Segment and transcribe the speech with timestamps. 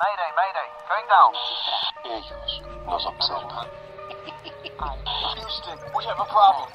[0.00, 1.32] Mayday, mayday, going down.
[2.04, 3.68] Ellos nos observan.
[5.36, 6.68] Houston, we have a problem.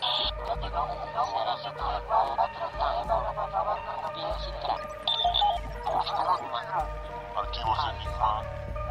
[7.36, 8.44] Archivos Enigma,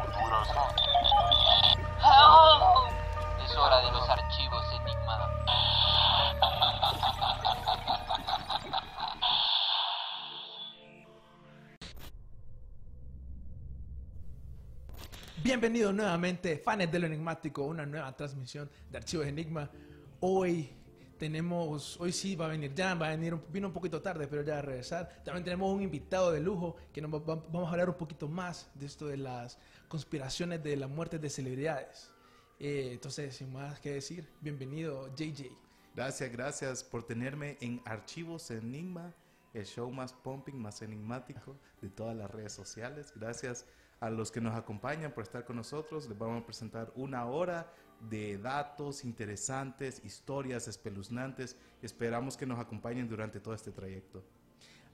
[0.03, 0.49] Honduras.
[3.45, 4.74] Es hora de los archivos
[15.45, 19.69] Bienvenidos nuevamente, fans de lo enigmático, una nueva transmisión de Archivos Enigma.
[20.19, 20.71] Hoy
[21.19, 24.41] tenemos, hoy sí va a venir Jan, va a venir, vino un poquito tarde, pero
[24.41, 25.21] ya va a regresar.
[25.23, 28.27] También tenemos un invitado de lujo que nos va- va- vamos a hablar un poquito
[28.27, 32.09] más de esto de las conspiraciones de la muerte de celebridades.
[32.59, 35.51] Eh, entonces, sin más que decir, bienvenido JJ.
[35.93, 39.13] Gracias, gracias por tenerme en Archivos Enigma,
[39.53, 43.13] el show más pumping, más enigmático de todas las redes sociales.
[43.15, 43.67] Gracias
[43.99, 46.07] a los que nos acompañan por estar con nosotros.
[46.07, 47.71] Les vamos a presentar una hora
[48.09, 51.57] de datos interesantes, historias espeluznantes.
[51.81, 54.23] Esperamos que nos acompañen durante todo este trayecto.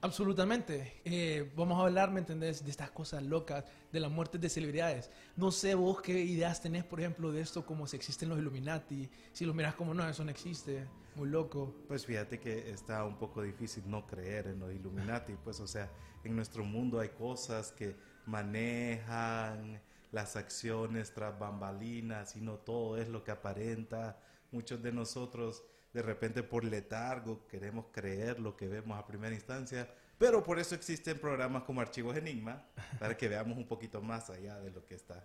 [0.02, 1.00] Absolutamente.
[1.04, 2.64] Eh, vamos a hablar, ¿me entendés?
[2.64, 5.10] De estas cosas locas, de la muerte de celebridades.
[5.36, 9.08] No sé vos qué ideas tenés, por ejemplo, de esto, como si existen los Illuminati.
[9.32, 10.88] Si los miras como no, eso no existe.
[11.14, 11.72] Muy loco.
[11.86, 15.88] Pues fíjate que está un poco difícil no creer en los Illuminati, pues o sea,
[16.24, 17.94] en nuestro mundo hay cosas que
[18.26, 24.18] manejan las acciones tras bambalinas y no todo es lo que aparenta.
[24.50, 29.88] Muchos de nosotros de repente por letargo queremos creer lo que vemos a primera instancia,
[30.18, 32.64] pero por eso existen programas como Archivos Enigma,
[32.98, 35.24] para que veamos un poquito más allá de lo que está.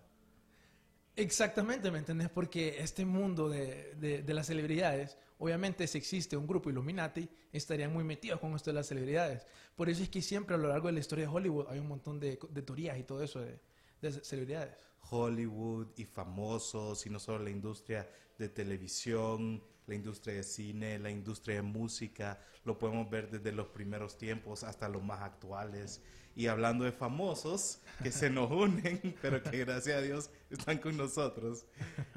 [1.17, 2.29] Exactamente, ¿me entendés?
[2.29, 8.03] Porque este mundo de, de- las celebridades, obviamente si existe un grupo Illuminati, estarían muy
[8.05, 9.45] metidos con esto de las celebridades.
[9.75, 11.87] Por eso es que siempre a lo largo de la historia de Hollywood hay un
[11.87, 13.59] montón de, de teorías y todo eso de,
[14.01, 14.77] de celebridades.
[15.09, 21.09] Hollywood y famosos, y no solo la industria de televisión, la industria de cine, la
[21.09, 26.01] industria de música, lo podemos ver desde los primeros tiempos hasta los más actuales.
[26.37, 30.95] Y hablando de famosos que se nos unen, pero que gracias a Dios están con
[30.95, 31.65] nosotros,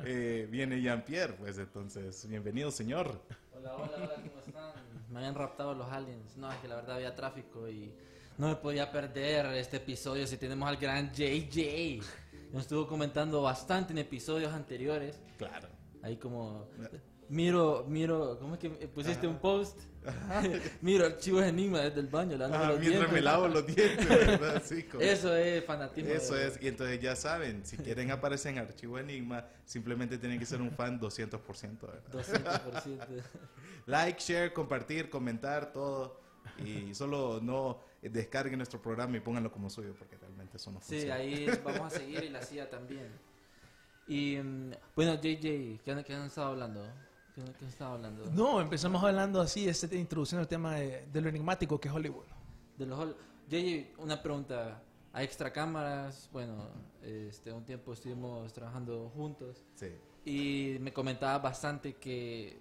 [0.05, 3.19] eh, viene Jean-Pierre, pues entonces, bienvenido señor.
[3.57, 4.73] Hola, hola, hola, ¿cómo están?
[5.09, 6.37] Me habían raptado los aliens.
[6.37, 7.95] No, es que la verdad había tráfico y
[8.37, 12.03] no me podía perder este episodio si tenemos al gran JJ.
[12.53, 15.19] Nos estuvo comentando bastante en episodios anteriores.
[15.39, 15.69] Claro.
[16.03, 16.69] Ahí como...
[17.31, 19.79] Miro, miro, ¿cómo es que pusiste un post?
[20.81, 23.13] miro archivos enigma desde el baño, Ah, mientras dientes.
[23.13, 24.63] me lavo los dientes, ¿verdad?
[24.65, 26.11] Sí, como- Eso es fanatismo.
[26.11, 30.41] Eso de- es, y entonces ya saben, si quieren aparecer en Archivo Enigma, simplemente tienen
[30.41, 31.87] que ser un fan 200%.
[31.87, 32.03] ¿verdad?
[32.13, 33.23] 200%.
[33.87, 36.19] Like, share, compartir, comentar, todo.
[36.65, 40.95] Y solo no descarguen nuestro programa y pónganlo como suyo, porque realmente eso no Sí,
[40.95, 41.15] funciona.
[41.15, 43.07] ahí vamos a seguir y la CIA también.
[44.09, 46.85] Y mm, bueno, JJ, ¿qué han, qué han estado hablando?
[47.35, 48.25] ¿Qué, qué han estado hablando?
[48.33, 52.25] No, empezamos hablando así, este, introduciendo el tema de, de lo enigmático que es Hollywood.
[52.77, 53.17] De los hol-
[53.49, 54.83] JJ, una pregunta.
[55.13, 56.29] ¿Hay extra cámaras?
[56.33, 56.69] Bueno,
[57.03, 59.89] este, un tiempo estuvimos trabajando juntos Sí.
[60.25, 62.61] y me comentaba bastante que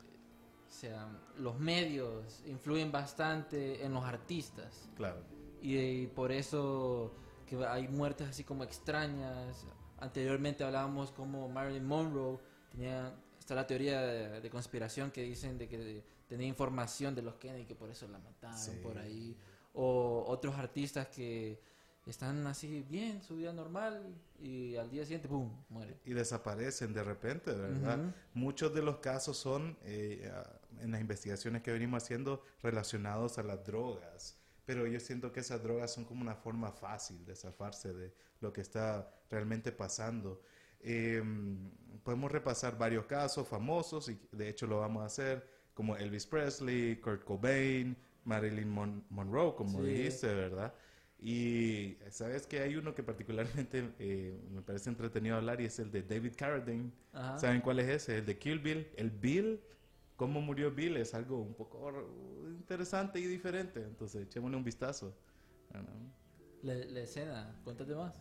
[0.68, 1.08] o sea,
[1.38, 4.90] los medios influyen bastante en los artistas.
[4.96, 5.22] Claro.
[5.62, 7.14] Y, eh, por eso
[7.46, 9.66] que hay muertes así como extrañas.
[10.00, 12.40] Anteriormente hablábamos como Marilyn Monroe
[12.72, 13.14] tenía
[13.50, 17.66] está la teoría de, de conspiración que dicen de que tenía información de los Kennedy
[17.66, 18.80] que por eso la mataron Sí.
[18.84, 19.36] por ahí
[19.74, 21.60] o otros artistas que
[22.06, 24.04] están así bien su vida normal
[24.40, 25.50] y al día siguiente ¡pum!
[25.70, 25.98] muere.
[26.06, 28.00] Y desaparecen de repente, ¿verdad?
[28.36, 30.32] Muchos de los casos son, eh,
[30.80, 34.38] en las investigaciones que venimos haciendo, relacionados a las drogas.
[34.66, 38.54] Pero yo siento que esas drogas son como una forma fácil de zafarse de lo
[38.54, 40.42] que está realmente pasando.
[40.82, 41.22] Eh,
[42.04, 46.98] podemos repasar varios casos famosos, y de hecho lo vamos a hacer, como Elvis Presley,
[46.98, 47.96] Kurt Cobain,
[48.26, 49.88] Marilyn Mon- Monroe, como Sí.
[49.90, 50.74] dijiste, ¿verdad?
[51.22, 55.92] Y sabes que hay uno que particularmente eh, me parece entretenido hablar y es el
[55.92, 56.92] de David Carradine.
[57.12, 57.38] Ajá.
[57.38, 58.20] ¿Saben cuál es ese?
[58.20, 58.88] El de Kill Bill.
[58.96, 59.60] El Bill,
[60.16, 61.92] cómo murió Bill es algo un poco
[62.48, 63.82] interesante y diferente.
[63.84, 65.14] Entonces, echémosle un vistazo.
[65.74, 65.82] Ah.
[66.62, 68.14] La, la escena, cuéntate más.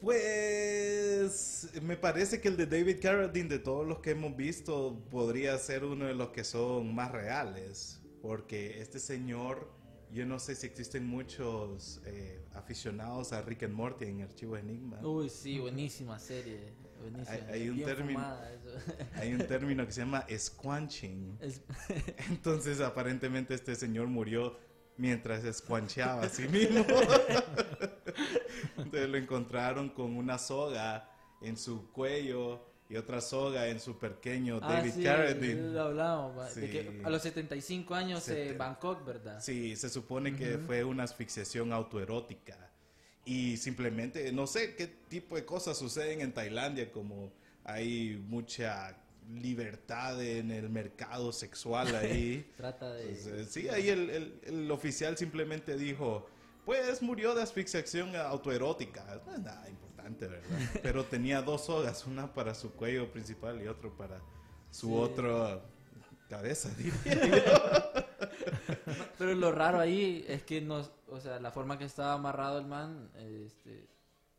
[0.00, 5.56] Pues me parece que el de David Carradine, de todos los que hemos visto, podría
[5.58, 8.00] ser uno de los que son más reales.
[8.22, 9.70] Porque este señor,
[10.12, 15.00] yo no sé si existen muchos eh, aficionados a Rick and Morty en Archivo Enigma.
[15.02, 16.72] Uy, sí, buenísima serie.
[17.00, 17.32] Buenísima.
[17.32, 18.36] Hay- hay un término.
[19.14, 21.38] Hay un término que se llama squanching.
[21.40, 21.62] Es-
[22.28, 24.56] Entonces aparentemente este señor murió
[24.96, 26.84] mientras se escuancheaba a sí mismo.
[28.76, 31.08] Entonces lo encontraron con una soga
[31.42, 35.72] en su cuello y otra soga en su pequeño Ah, David sí, Carradine.
[35.72, 36.70] lo hablamos, va, de Sí.
[36.72, 39.40] que a los 75 años en Seten- Bangkok, ¿verdad?
[39.40, 42.68] Sí, se supone que fue una asfixiación autoerótica.
[43.24, 47.32] Y simplemente, no sé qué tipo de cosas suceden en Tailandia, como
[47.64, 48.96] hay mucha
[49.32, 52.50] libertad en el mercado sexual ahí.
[52.56, 53.12] Trata de...
[53.12, 56.26] Eh, sí, ahí el, el- el oficial simplemente dijo,
[56.64, 59.20] pues murió de asfixiación autoerótica.
[59.26, 60.48] No es nada importante, ¿verdad?
[60.82, 64.18] Pero tenía dos sogas, una para su cuello principal y otro para
[64.70, 64.94] su Sí.
[64.94, 65.60] otra
[66.28, 66.94] cabeza, diría.
[69.18, 72.66] Pero lo raro ahí es que nos, o sea, la forma que estaba amarrado el
[72.66, 73.88] man, este,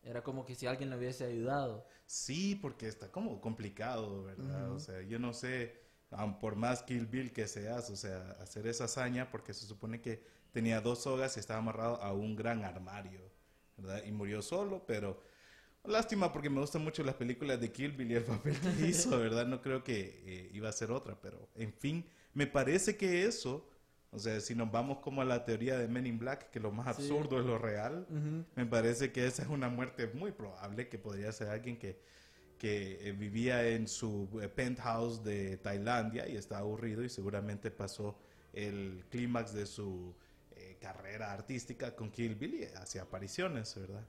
[0.03, 1.85] era como que si alguien le hubiese ayudado.
[2.05, 4.71] Sí, porque está como complicado, ¿verdad?
[4.71, 5.79] O sea, yo no sé,
[6.39, 10.25] por más Kill Bill que seas, o sea, hacer esa hazaña, porque se supone que
[10.51, 13.21] tenía dos sogas y estaba amarrado a un gran armario,
[13.77, 14.03] ¿verdad?
[14.05, 15.21] Y murió solo, pero
[15.85, 19.17] lástima porque me gustan mucho las películas de Kill Bill y el papel que hizo,
[19.19, 19.47] ¿verdad?
[19.47, 23.67] No creo que eh, iba a ser otra, pero en fin, me parece que eso,
[24.11, 26.71] o sea, si nos vamos como a la teoría de Men in Black, que lo
[26.71, 27.03] más Sí.
[27.03, 28.05] absurdo es lo real,
[28.55, 31.99] me parece que esa es una muerte muy probable, que podría ser alguien que,
[32.57, 38.19] que eh, vivía en su eh, penthouse de Tailandia y estaba aburrido y seguramente pasó
[38.53, 40.13] el clímax de su
[40.81, 44.05] carrera artística con Kill Bill y hacía apariciones, ¿verdad?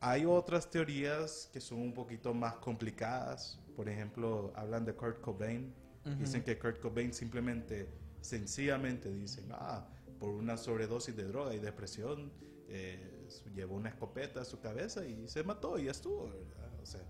[0.00, 3.60] Hay otras teorías que son un poquito más complicadas.
[3.76, 5.74] Por ejemplo, hablan de Kurt Cobain.
[6.06, 6.14] Ujú.
[6.16, 7.86] Dicen que Kurt Cobain simplemente,
[8.22, 9.86] sencillamente dicen, ah,
[10.18, 12.32] por una sobredosis de droga y depresión,
[12.68, 16.80] eh, llevó una escopeta a su cabeza y se mató y ya estuvo, ¿verdad?
[16.82, 17.02] O sea,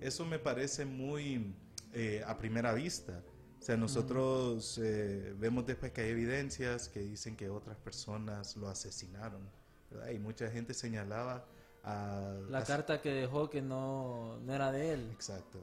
[0.00, 1.54] eso me parece muy
[1.92, 3.22] eh, a primera vista.
[3.60, 8.68] O sea, nosotros eh, vemos después que hay evidencias que dicen que otras personas lo
[8.68, 9.42] asesinaron,
[9.90, 10.10] ¿verdad?
[10.10, 11.44] Y mucha gente señalaba
[11.84, 12.38] a...
[12.48, 15.10] La a- carta que dejó que no, no era de él.
[15.12, 15.58] Exacto,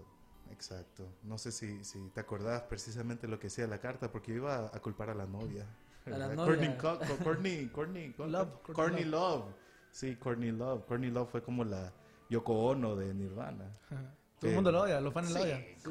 [0.51, 1.07] exacto.
[1.23, 4.67] No sé si, si te acordabas precisamente lo que decía la carta, porque yo iba
[4.67, 5.65] a culpar a la novia.
[6.05, 6.45] A la novia.
[6.45, 7.65] Courtney Co- Co- Courtney.
[7.65, 9.45] Love, Courtney Courtney Love.
[9.91, 10.85] Sí, Courtney Love.
[10.85, 11.91] Courtney Love fue como la
[12.29, 13.71] Yoko Ono de Nirvana.
[14.39, 15.61] Todo el mundo lo odia, los fans lo odian.
[15.83, 15.89] Sí.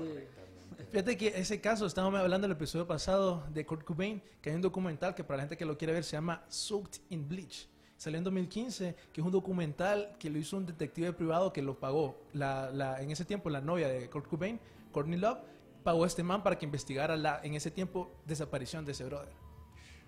[0.91, 4.57] Fíjate que ese caso, estábamos hablando en el episodio pasado de Kurt Cobain, que hay
[4.57, 7.69] un documental que para la gente que lo quiere ver se llama Soaked in Bleach.
[7.97, 11.79] Salió en 2015, que es un documental que lo hizo un detective privado que lo
[11.81, 12.21] pagó.
[12.35, 14.61] La, la- en ese tiempo, la novia de Kurt Cobain,
[14.93, 15.39] Courtney Love,
[15.83, 19.33] pagó a este man para que investigara la, en ese tiempo, desaparición de ese brother.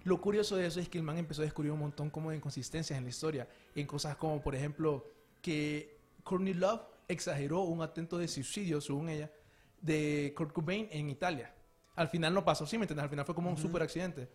[0.05, 2.37] Lo curioso de eso es que el man empezó a descubrir un montón como de
[2.37, 3.49] inconsistencias en la historia.
[3.75, 9.31] En cosas como, por ejemplo, que Courtney Love exageró un atento de suicidio, según ella,
[9.81, 11.55] de Kurt Cobain en Italia.
[11.97, 13.03] Al final no pasó, ¿sí me entiendes?
[13.05, 14.29] Al final fue como un super accidente.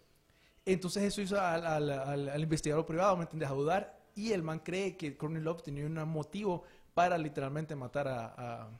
[0.66, 3.50] Entonces eso hizo al, al- al- al investigador privado, ¿me entiendes?
[3.50, 4.00] A dudar.
[4.16, 6.63] Y el man cree que Courtney Love tenía un motivo
[6.94, 8.80] para literalmente matar a, a,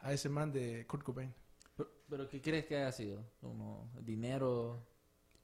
[0.00, 1.34] a ese man de Kurt Cobain.
[1.76, 3.22] Pero, pero ¿qué crees que haya sido?
[3.40, 4.86] Como dinero,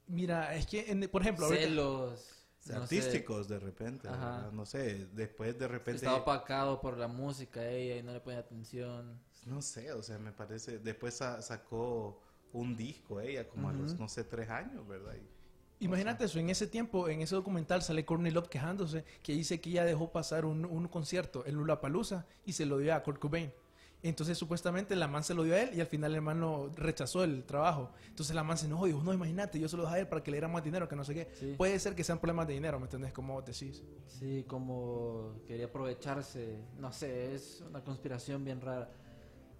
[0.07, 4.07] Mira, es que, en- por ejemplo, ahorita- celos, no sé, Artísticos de repente,
[4.51, 5.97] no sé, después de repente...
[6.05, 9.19] estaba opacado por la música ella y no le ponía atención.
[9.45, 12.21] No sé, o sea, me parece, después sa- sacó
[12.53, 15.15] un disco ella como a los, no sé, tres años, ¿verdad?
[15.15, 19.59] Y- Imagínate eso, en ese tiempo, en ese documental sale Courtney Love quejándose que dice
[19.59, 23.19] que ella dejó pasar un, un concierto en Palusa y se lo dio a Kurt
[23.19, 23.51] Cobain.
[24.03, 26.69] Entonces supuestamente la man se lo dio a él y al final el man no
[26.75, 27.91] rechazó el trabajo.
[28.07, 30.07] Entonces la man se enojó y dijo, no, imagínate, yo se lo dejé a él
[30.07, 31.29] para que le diera más dinero, que no sé qué.
[31.39, 31.53] Sí.
[31.57, 33.13] Puede ser que sean problemas de dinero, ¿me entendés?
[33.13, 33.83] Como decís.
[34.07, 36.57] Sí, como quería aprovecharse.
[36.79, 38.89] No sé, es una conspiración bien rara.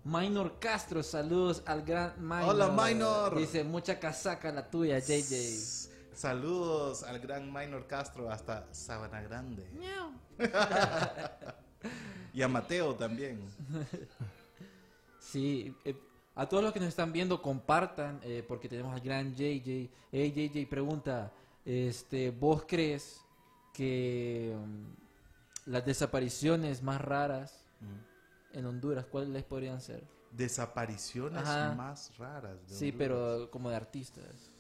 [0.04, 2.50] Minor Castro, saludos al gran Minor.
[2.50, 3.38] Hola, Minor.
[3.38, 5.12] Dice, mucha casaca la tuya, JJ.
[5.36, 9.66] S- Saludos al gran Minor Castro hasta Sabana Grande.
[12.34, 13.40] y a Mateo también.
[15.20, 15.96] Sí, eh,
[16.36, 19.90] a todos los que nos están viendo, compartan, eh, porque tenemos al gran JJ.
[20.12, 21.32] Hey, JJ, pregunta,
[21.64, 23.22] este, ¿vos crees
[23.74, 27.64] que mm, las desapariciones más raras
[28.54, 30.04] en Honduras, cuáles podrían ser?
[30.32, 31.74] Desapariciones Ajá.
[31.76, 32.58] más raras.
[32.68, 32.98] de Sí, Honduras.
[32.98, 34.52] pero como de artistas.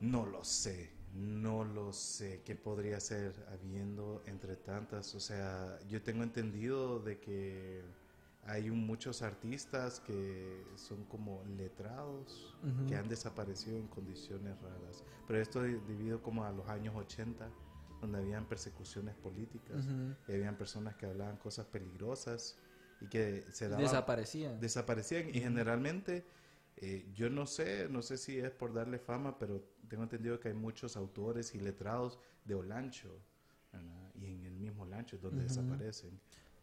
[0.00, 0.90] No lo sé.
[1.14, 5.14] No lo sé, ¿qué podría ser habiendo entre tantas?
[5.14, 7.82] O sea, yo tengo entendido de que
[8.44, 12.86] hay muchos artistas que son como letrados, Ujú.
[12.88, 15.04] que han desaparecido en condiciones raras.
[15.28, 17.46] Pero esto es debido como a los años 80,
[18.00, 20.14] donde habían persecuciones políticas, Ujú.
[20.28, 22.56] y habían personas que hablaban cosas peligrosas
[23.02, 24.60] y que se Desaparecían.
[24.60, 26.24] desaparecían y generalmente
[26.76, 30.48] eh, yo no sé no sé si es por darle fama pero tengo entendido que
[30.48, 33.18] hay muchos autores y letrados de Olancho
[33.72, 34.10] ¿verdad?
[34.14, 36.18] y en el mismo Olancho es donde desaparecen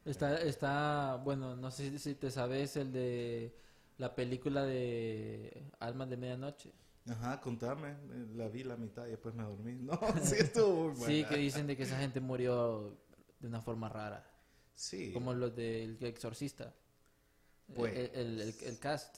[0.06, 3.54] Está, está, bueno, no sé si te sabes el de
[3.98, 6.72] la película de Almas de Medianoche.
[7.08, 10.96] ajá contame eh, la vi la mitad y después me dormí no sí estuvo muy
[10.96, 11.30] Sí, buena.
[11.30, 12.98] que dicen de que esa gente murió
[13.40, 14.29] de una forma rara,
[14.80, 16.74] sí como los del exorcista.
[17.76, 19.18] Pues- el, el- el- el cast,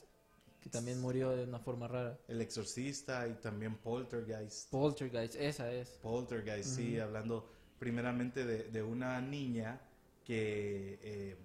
[0.60, 2.18] que también murió de una forma rara.
[2.28, 5.88] el exorcista y también Poltergeist Poltergeist, esa es.
[6.02, 9.80] Poltergeist, sí, hablando primeramente de, de una niña
[10.24, 11.36] que eh,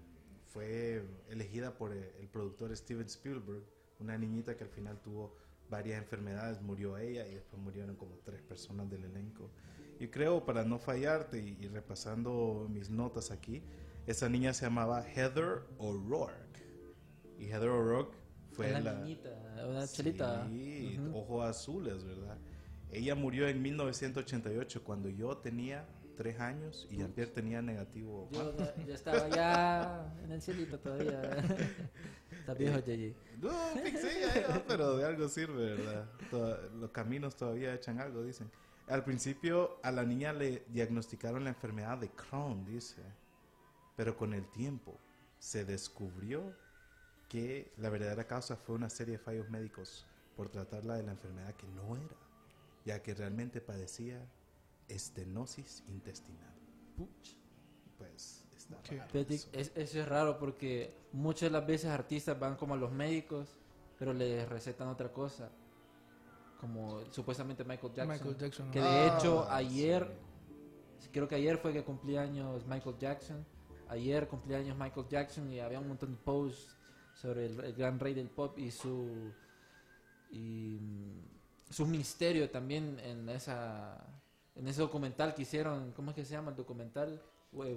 [0.47, 3.63] fue elegida por el, el productor Steven Spielberg,
[3.99, 5.35] una niñita que al final tuvo
[5.69, 9.49] varias enfermedades, murió ella y después murieron como tres personas del elenco.
[9.99, 13.63] Y creo, para no fallarte y, y repasando mis notas aquí,
[14.07, 16.33] esa niña se llamaba Heather O'Rourke.
[17.37, 18.15] Y Heather O'Rourke
[18.53, 18.93] fue Una la...
[18.95, 19.29] niñita,
[19.67, 20.47] una chelita.
[20.49, 21.17] Sí, Ujú.
[21.19, 22.37] ojos azules, ¿verdad?
[22.91, 25.85] Ella murió en 1988 cuando yo tenía
[26.15, 28.27] tres años y Jean-Pierre tenía negativo.
[28.31, 28.53] Yo,
[28.87, 31.21] yo estaba ya en el cielito todavía.
[32.31, 33.13] Está viejo, JJ.
[33.41, 36.09] No, ya, pero de algo sirve, ¿verdad?
[36.31, 38.49] Toda- los caminos todavía echan algo, dicen.
[38.87, 43.01] Al principio a la niña le diagnosticaron la enfermedad de Crohn, dice.
[43.97, 44.97] Pero con el tiempo
[45.39, 46.53] se descubrió
[47.27, 50.05] que la verdadera causa fue una serie de fallos médicos
[50.37, 52.15] por tratarla de la enfermedad que no era,
[52.85, 54.25] ya que realmente padecía
[54.87, 56.53] estenosis intestinal.
[57.97, 59.49] Pues está raro eso.
[59.51, 63.57] es- eso es raro porque muchas de las veces artistas van como a los médicos,
[63.97, 65.49] pero les recetan otra cosa.
[66.61, 68.07] Como supuestamente Michael Jackson.
[68.17, 68.71] Michael Jackson.
[68.71, 70.17] Que de Ah, hecho ayer,
[70.99, 71.09] sí.
[71.11, 73.45] creo que ayer fue que cumplía años Michael Jackson.
[73.89, 76.75] Ayer cumplía años Michael Jackson y había un montón de posts
[77.13, 79.31] sobre el, el gran rey del pop y su
[80.31, 84.05] y mm, su misterio también en esa
[84.55, 87.21] en ese documental que hicieron, ¿cómo es que se llama el documental?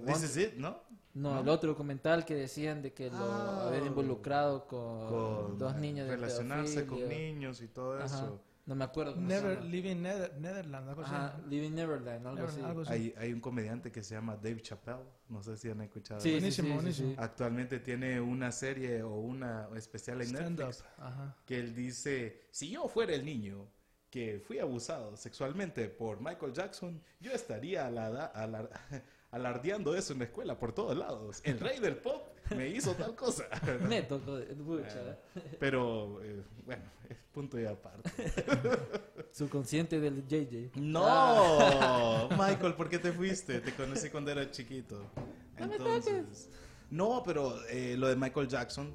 [0.07, 0.79] This is it, ¿no?
[1.15, 1.41] no, ¿No?
[1.41, 3.69] el otro documental que decían de que lo Ah.
[3.69, 7.33] habían involucrado con, Con dos niños de relacionarse con pedofilia.
[7.33, 8.07] niños y todo Ajá.
[8.07, 8.41] eso.
[8.67, 9.67] No me acuerdo cómo Never, se llama.
[9.71, 11.15] Living Nether, Netherlands, algo así.
[11.15, 12.61] Ajá, Living Neverland, algo Never- así.
[12.61, 12.93] algo así.
[12.93, 16.21] Hay, hay un comediante que se llama Dave Chappelle, no sé si han escuchado.
[16.21, 17.09] Sí, sí, Buenísimo, sí, sí, buenísimo.
[17.11, 17.17] sí.
[17.19, 20.67] Actualmente tiene una serie o una especial en Stand up.
[20.67, 21.37] Netflix Ajá.
[21.45, 23.67] que él dice, si yo fuera el niño
[24.11, 28.71] que fui abusado sexualmente por Michael Jackson, yo estaría alada- alar-
[29.31, 31.41] alardeando eso en la escuela por todos lados.
[31.45, 33.45] El rey del pop me hizo tal cosa.
[33.89, 35.19] Me tocó de- pucha.
[35.59, 38.11] Pero eh, bueno, es punto y aparte.
[39.33, 40.73] Subconsciente del JJ.
[40.81, 43.61] No, Michael, ¿por qué te fuiste?
[43.61, 45.11] Te conocí cuando era chiquito.
[45.57, 46.51] Entonces,
[46.91, 48.93] no, pero eh, lo de Michael Jackson,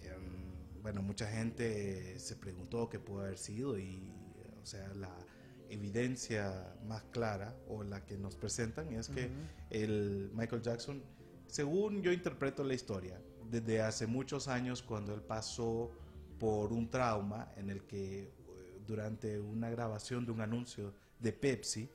[0.00, 3.96] em, bueno, mucha gente se preguntó qué pudo haber sido y,
[4.36, 5.10] eh, o sea, la
[5.68, 9.30] evidencia más clara o la que nos presentan es que
[9.70, 11.02] el Michael Jackson,
[11.46, 15.90] según yo interpreto la historia, desde hace muchos años cuando él pasó
[16.38, 18.30] por un trauma en el que eh,
[18.86, 21.88] durante una grabación de un anuncio de Pepsi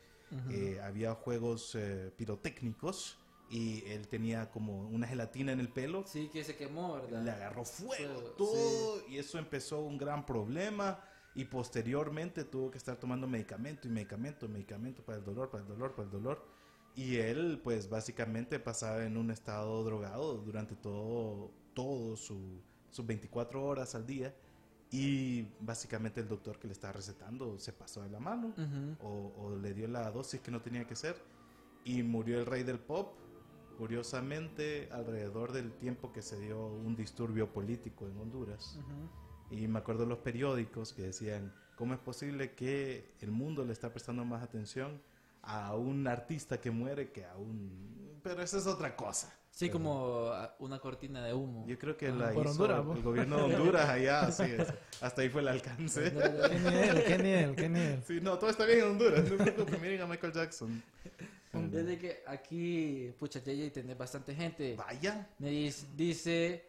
[0.51, 3.17] eh, había juegos eh, pirotécnicos
[3.49, 6.05] y él tenía como una gelatina en el pelo.
[6.05, 7.23] Sí, que se quemó, ¿verdad?
[7.23, 11.03] le agarró fuego Fuego, todo y eso empezó un gran problema
[11.39, 15.69] y posteriormente tuvo que estar tomando medicamento y medicamento, medicamento para el dolor, para el
[15.69, 16.45] dolor, para el dolor.
[16.97, 22.59] Y él pues básicamente pasaba en un estado drogado durante todo todo su
[22.91, 24.35] sus 24 horas al día.
[24.91, 28.53] Y básicamente el doctor que le estaba recetando se pasó de la mano
[29.01, 31.15] o, o le dio la dosis que no tenía que ser
[31.85, 33.13] y murió el rey del pop.
[33.77, 38.77] Curiosamente alrededor del tiempo que se dio un disturbio político en Honduras.
[39.51, 43.91] Y me acuerdo los periódicos que decían cómo es posible que el mundo le está
[43.91, 45.01] prestando más atención
[45.41, 49.73] a un artista que muere que a un pero esa es otra cosa Sí, Pero
[49.79, 51.65] como ah, una cortina de humo.
[51.67, 52.15] yo creo que Ajá.
[52.17, 53.01] la Por hizo Honduras, el ¿no?
[53.01, 54.67] gobierno de Honduras allá así es.
[55.01, 56.03] hasta ahí fue el alcance
[56.49, 57.03] ¿Qué nivel?
[57.03, 57.55] ¿Qué nivel?
[57.55, 58.03] ¿Qué nivel?
[58.05, 59.23] Sí, no, todo está bien en Honduras.
[59.57, 60.81] No me miren a Michael Jackson.
[61.51, 64.75] Desde que aquí, pucha, JJ, tenés bastante gente.
[64.75, 65.27] Vaya.
[65.39, 66.68] Me dis- dice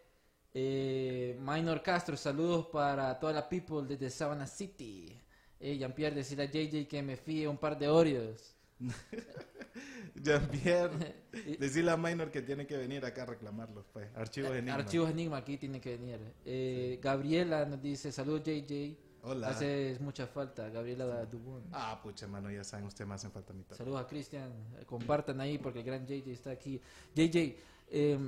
[0.52, 5.16] eh, Minor Castro, saludos para toda la people desde Sabana City.
[5.58, 8.54] Hey, Jean-Pierre, decirle a JJ que me fíe un par de Oreos.
[10.14, 11.14] Jean-Pierre,
[11.58, 14.08] decirle a Minor que tiene que venir acá a reclamarlos, pues.
[14.16, 14.74] Archivos Enigma.
[14.74, 16.18] Archivos Enigma, aquí tiene que venir.
[16.44, 18.96] Eh, Gabriela nos dice, saludos JJ.
[19.22, 19.48] Hola.
[19.48, 21.64] Haces mucha falta, Gabriela Dubón.
[21.72, 23.66] Ah, pucha, mano, ya saben, ustedes me hacen falta también.
[23.70, 26.80] Saludos a Cristian, eh, compartan ahí porque el gran JJ está aquí.
[27.14, 27.56] JJ,
[27.90, 28.18] eh,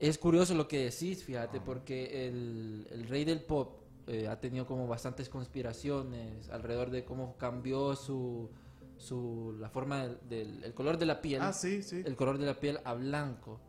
[0.00, 4.66] es curioso lo que decís, fíjate, porque el, el rey del pop eh, ha tenido
[4.66, 8.48] como bastantes conspiraciones alrededor de cómo cambió su,
[8.96, 12.02] su la forma del, del- el color de la piel, Ah, sí, sí.
[12.04, 13.60] el color de la piel a blanco.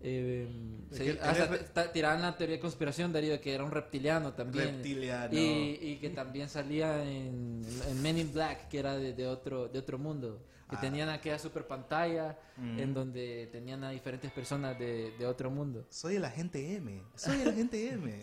[0.00, 0.48] Eh,
[0.92, 4.32] Es se- hasta re- tiraban la teoría de conspiración, Darío, de que era un reptiliano
[4.32, 4.76] también.
[4.76, 5.34] Reptiliano.
[5.36, 9.68] Y, y que también salía en, en Men in Black, que era de, de otro,
[9.68, 10.40] de otro mundo.
[10.68, 10.80] Que Ah.
[10.80, 12.78] tenían aquella super pantalla Mm.
[12.78, 15.86] en donde tenían a diferentes personas de, de otro mundo.
[15.88, 17.02] Soy el agente M.
[17.14, 18.22] Soy el agente M.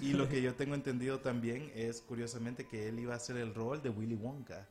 [0.00, 3.54] Y lo que yo tengo entendido también es, curiosamente, que él iba a hacer el
[3.54, 4.66] rol de Willy Wonka,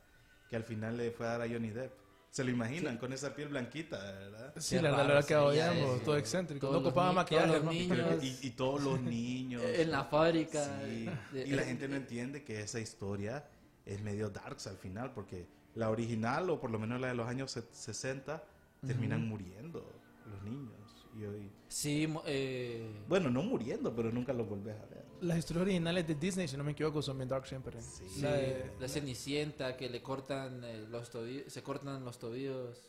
[0.50, 1.92] que al final le fue a dar a Johnny Depp.
[2.30, 2.98] ¿Se lo imaginan?
[2.98, 4.52] Con esa piel blanquita, ¿verdad?
[4.58, 6.66] Sí, Qué la verdad, que odiamos, todo excéntrico.
[6.68, 8.06] Todos no ocupaba maquillaje, todos los hermano.
[8.18, 8.24] niños.
[8.42, 9.62] Y, y todos los niños.
[9.64, 10.62] En la fábrica.
[10.84, 11.08] Sí.
[11.32, 13.46] de- Y la gente no entiende que esa historia
[13.86, 17.28] es medio darks al final, porque la original, o por lo menos la de los
[17.28, 18.42] años se- 60,
[18.86, 19.84] terminan muriendo
[20.30, 21.06] los niños.
[21.18, 25.04] Y hoy, Sí, eh, bueno, no muriendo, pero nunca los volvés a ver.
[25.20, 27.80] Las historias originales de Disney, si no me equivoco, son bien dark siempre.
[27.82, 28.20] Sí.
[28.20, 32.88] La de- la Cenicienta, que le cortan eh, los tobillos, se cortan los tobillos.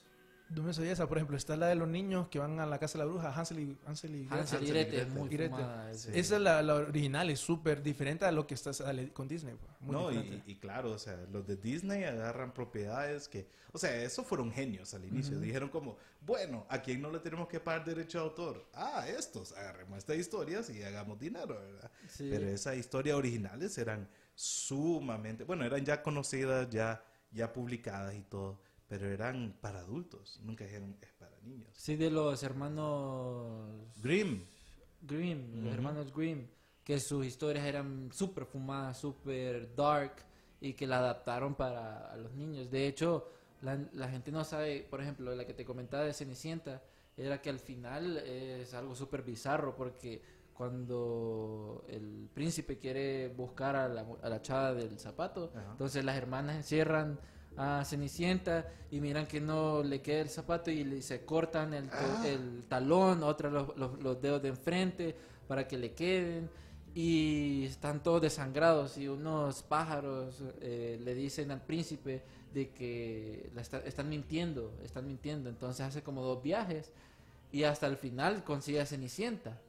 [0.50, 2.80] No me sabía esa, por ejemplo, está la de los niños que van a la
[2.80, 6.10] casa de la bruja, Hansel y, Hansel y y fumada, Sí.
[6.10, 6.20] ese.
[6.20, 8.72] Esa es la, la original, es súper diferente a lo que está
[9.14, 9.56] con Disney.
[9.56, 13.96] pues, Muy no, y, claro, o sea, los de Disney agarran propiedades que, o sea,
[14.04, 15.40] esos fueron genios al inicio.
[15.40, 18.68] Dijeron como, bueno, ¿a quién no le tenemos que pagar derecho de autor?
[18.74, 21.92] Ah, estos, agarremos estas historias y hagamos dinero, ¿verdad?
[22.08, 22.28] Sí.
[22.32, 28.60] Pero esas historias originales eran sumamente, bueno, eran ya conocidas, ya, ya publicadas y todo,
[28.90, 31.70] pero eran para adultos, nunca dijeron es para niños.
[31.74, 33.70] Sí, de los hermanos
[34.02, 34.44] Grimm,
[35.02, 36.48] Grimm, los hermanos Grimm,
[36.84, 40.16] que sus historias eran súper fumadas, súper dark
[40.60, 42.70] y que la adaptaron para los niños.
[42.72, 43.30] De hecho,
[43.62, 46.82] la, la gente no sabe, por ejemplo, la que te comentaba de Cenicienta,
[47.16, 50.22] era que al final es algo súper bizarro porque
[50.54, 56.56] cuando el príncipe quiere buscar a la, a la chava del zapato, entonces las hermanas
[56.58, 57.20] encierran
[57.58, 61.90] a Cenicienta y miran que no le queda el zapato y le, se cortan el,
[61.92, 62.24] Ah.
[62.26, 65.16] el talón, otras los, los- los dedos de enfrente
[65.48, 66.50] para que le queden
[66.96, 73.62] y están todos desangrados y unos pájaros eh, le dicen al príncipe de que la
[73.62, 76.92] está- están mintiendo, están mintiendo, entonces hace como dos viajes
[77.52, 79.60] y hasta el final consigue a Cenicienta.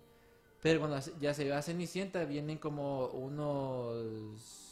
[0.63, 4.70] Pero cuando ya se va a Cenicienta vienen como unos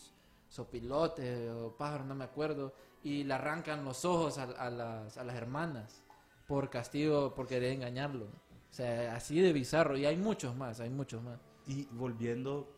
[0.58, 5.24] sopilotes o pájaros, no me acuerdo, y le arrancan los ojos a, a las, a
[5.24, 6.02] las hermanas
[6.46, 8.24] por castigo, por querer engañarlo.
[8.26, 9.96] O sea, así de bizarro.
[9.96, 11.38] Y hay muchos más, hay muchos más.
[11.66, 12.70] y volviendo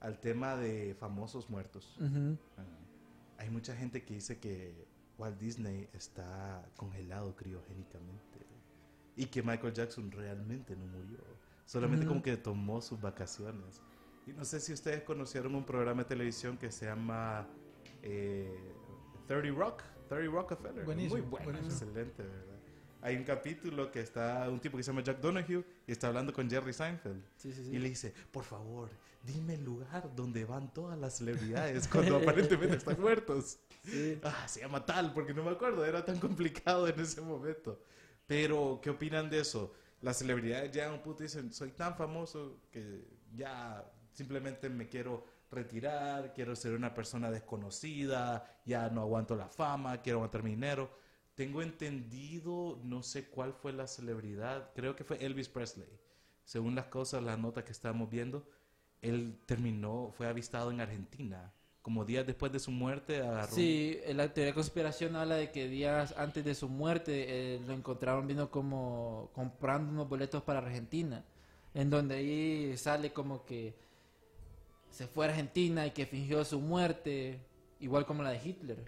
[0.00, 1.96] al tema de famosos muertos.
[2.00, 2.62] Ah,
[3.38, 4.86] Hay mucha gente que dice que
[5.18, 8.38] Walt Disney está congelado criogénicamente
[9.16, 11.18] y que Michael Jackson realmente no murió,
[11.64, 13.80] solamente como que tomó sus vacaciones.
[14.26, 17.46] Y no sé si ustedes conocieron un programa de televisión que se llama
[18.02, 18.72] eh,
[19.28, 20.84] 30 Rock, 30 Rockefeller.
[20.84, 21.72] Buenísimo, Muy bueno, buenísimo.
[21.72, 22.56] excelente, ¿verdad?
[23.02, 26.32] Hay un capítulo que está un tipo que se llama Jack Donahue y está hablando
[26.32, 27.22] con Jerry Seinfeld.
[27.36, 27.70] Sí, sí, sí.
[27.70, 28.90] Y le dice, por favor,
[29.22, 33.60] dime el lugar donde van todas las celebridades cuando aparentemente están muertos.
[33.84, 34.18] Sí.
[34.24, 37.80] Ah, se llama tal, porque no me acuerdo, era tan complicado en ese momento.
[38.26, 39.72] Pero, ¿qué opinan de eso?
[40.00, 43.04] Las celebridades llegan a un punto y dicen, soy tan famoso que
[43.36, 50.00] ya simplemente me quiero retirar, quiero ser una persona desconocida, ya no aguanto la fama,
[50.02, 50.90] quiero aguantar mi dinero.
[51.34, 55.88] Tengo entendido, no sé cuál fue la celebridad, creo que fue Elvis Presley.
[56.44, 58.48] Según las cosas, las notas que estábamos viendo,
[59.02, 61.52] él terminó, fue avistado en Argentina.
[61.82, 65.68] Como días después de su muerte, agarró Sí, la teoría de conspiración habla de que
[65.68, 71.24] días antes de su muerte eh, lo encontraron viendo como comprando unos boletos para Argentina,
[71.74, 73.76] en donde ahí sale como que
[74.90, 77.40] se fue a Argentina y que fingió su muerte,
[77.80, 78.84] igual como la de Hitler,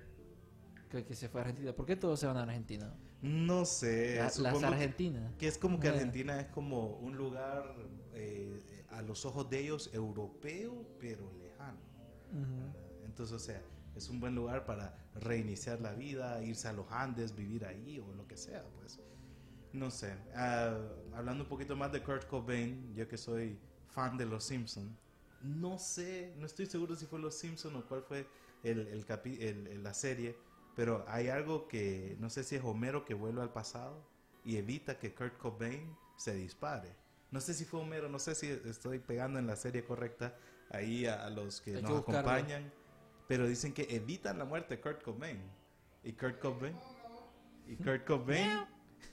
[0.91, 1.73] que, que se fue a Argentina.
[1.73, 2.95] ¿Por qué todos se van a Argentina?
[3.21, 5.35] No sé, La- las Argentinas.
[5.39, 5.97] que es como que Bueno.
[5.97, 7.75] Argentina es como un lugar
[8.15, 11.79] eh, a los ojos de ellos europeo, pero lejano.
[13.05, 13.61] Entonces, o sea,
[13.97, 18.13] es un buen lugar para reiniciar la vida, irse a los Andes, vivir ahí o
[18.15, 19.01] lo que sea, pues.
[19.73, 20.15] No sé.
[20.35, 20.79] Ah,
[21.15, 23.59] hablando un poquito más de Kurt Cobain, yo que soy
[23.89, 24.97] fan de Los Simpson,
[25.42, 28.27] no sé, no estoy seguro si fue Los Simpson o cuál fue
[28.62, 30.37] el, el capi- el- el- la serie,
[30.74, 34.03] pero hay algo que no sé si es Homero que vuelve al pasado
[34.44, 36.94] y evita que Kurt Cobain se dispare.
[37.31, 40.37] No sé si fue Homero, no sé si estoy pegando en la serie correcta
[40.70, 42.72] ahí a, a los que Hay nos acompañan,
[43.27, 45.38] pero dicen que evitan la muerte de Kurt Cobain.
[46.05, 46.77] Y Kurt Cobain,
[47.66, 48.61] y Kurt Cobain,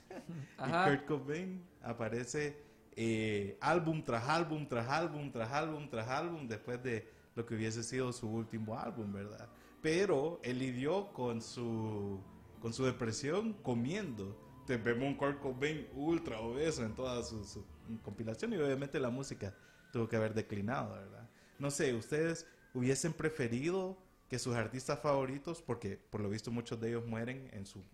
[0.58, 2.56] y Kurt Cobain aparece
[2.96, 7.82] eh, álbum tras álbum, tras álbum, tras álbum, tras álbum, después de lo que hubiese
[7.82, 9.48] sido su último álbum, ¿verdad?
[9.82, 12.18] Pero él lidió con su,
[12.60, 14.36] con su depresión comiendo.
[14.66, 17.64] Te vemos un Kurt Cobain ultra obeso en toda su, su
[18.02, 19.54] compilación y obviamente la música
[19.92, 21.28] tuvo que haber declinado, ¿verdad?
[21.58, 26.88] No sé, ¿ustedes hubiesen preferido que sus artistas favoritos, porque por lo visto muchos de
[26.88, 27.84] ellos mueren en su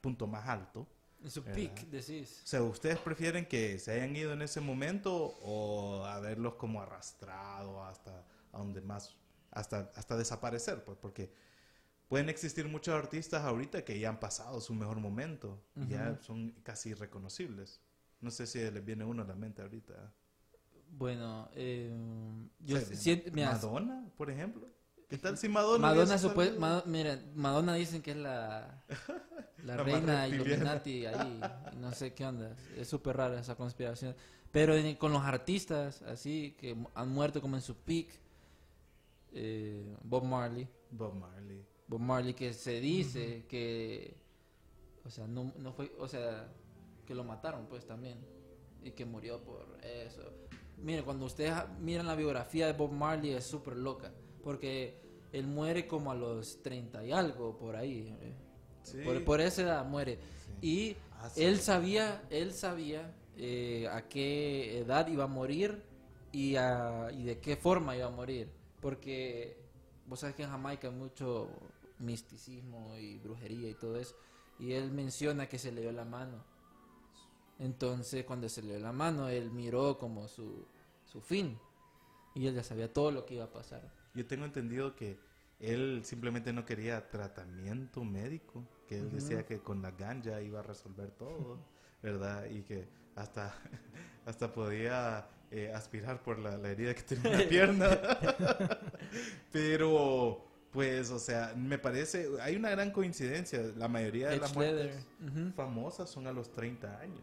[0.00, 0.86] punto más alto,
[1.24, 2.42] En su peak, decís.
[2.44, 7.82] o sea, ¿ustedes prefieren que se hayan ido en ese momento o haberlos como arrastrado
[7.82, 9.16] hasta a donde más,
[9.50, 10.84] hasta, hasta desaparecer?
[10.84, 11.32] Pues porque
[12.08, 16.50] pueden existir muchos artistas ahorita que ya han pasado su mejor momento y ya son
[16.62, 17.80] casi irreconocibles.
[18.20, 20.12] No sé si les viene uno a la mente ahorita.
[20.90, 21.90] Bueno, eh,
[22.60, 24.68] yo O sea, mira, Madonna, por ejemplo.
[25.08, 25.88] ¿Qué tal si Madonna?
[26.58, 28.82] Madonna, mira, Madonna dicen que es la,
[29.64, 30.28] la, La reina.
[30.28, 31.40] Illuminati ahí,
[31.72, 34.14] y no sé qué onda, es súper rara esa conspiración.
[34.50, 38.08] Pero en- con los artistas, así, que han muerto como en su peak,
[39.32, 41.64] eh, Bob Marley, Bob Marley.
[41.86, 44.16] Bob Marley que se dice que,
[45.04, 46.48] o sea, no, no fue, o sea,
[47.06, 48.18] que lo mataron pues también,
[48.82, 50.22] y que murió por eso.
[50.78, 54.12] Mire, cuando ustedes miran la biografía de Bob Marley es súper loca,
[54.44, 55.00] porque
[55.32, 58.16] él muere como a los 30 y algo por ahí.
[58.20, 58.32] eh.
[58.84, 58.98] Sí.
[59.04, 60.18] Por, por esa edad muere.
[60.60, 61.42] Y Ah, sí.
[61.42, 65.82] él sabía, él sabía eh, a qué edad iba a morir
[66.32, 68.50] y, a- y de qué forma iba a morir.
[68.82, 69.56] Porque
[70.06, 71.48] vos sabes que en Jamaica hay mucho
[71.98, 74.14] misticismo y brujería y todo eso.
[74.58, 76.44] Y él menciona que se le dio la mano.
[77.58, 80.66] Entonces, cuando se le dio la mano, él miró como su,
[81.04, 81.58] su fin.
[82.34, 83.90] Y él ya sabía todo lo que iba a pasar.
[84.14, 85.18] Yo tengo entendido que
[85.60, 90.62] él simplemente no quería tratamiento médico, que él decía que con la ganja iba a
[90.62, 91.58] resolver todo,
[92.02, 92.46] ¿verdad?
[92.50, 93.54] Y que hasta,
[94.26, 97.88] hasta podía eh, aspirar por la, la herida que tenía en la pierna.
[99.52, 103.60] Pero, pues, o sea, me parece, hay una gran coincidencia.
[103.76, 105.52] La mayoría de las muertes Leather, ujú.
[105.54, 107.22] famosas son a los 30 años.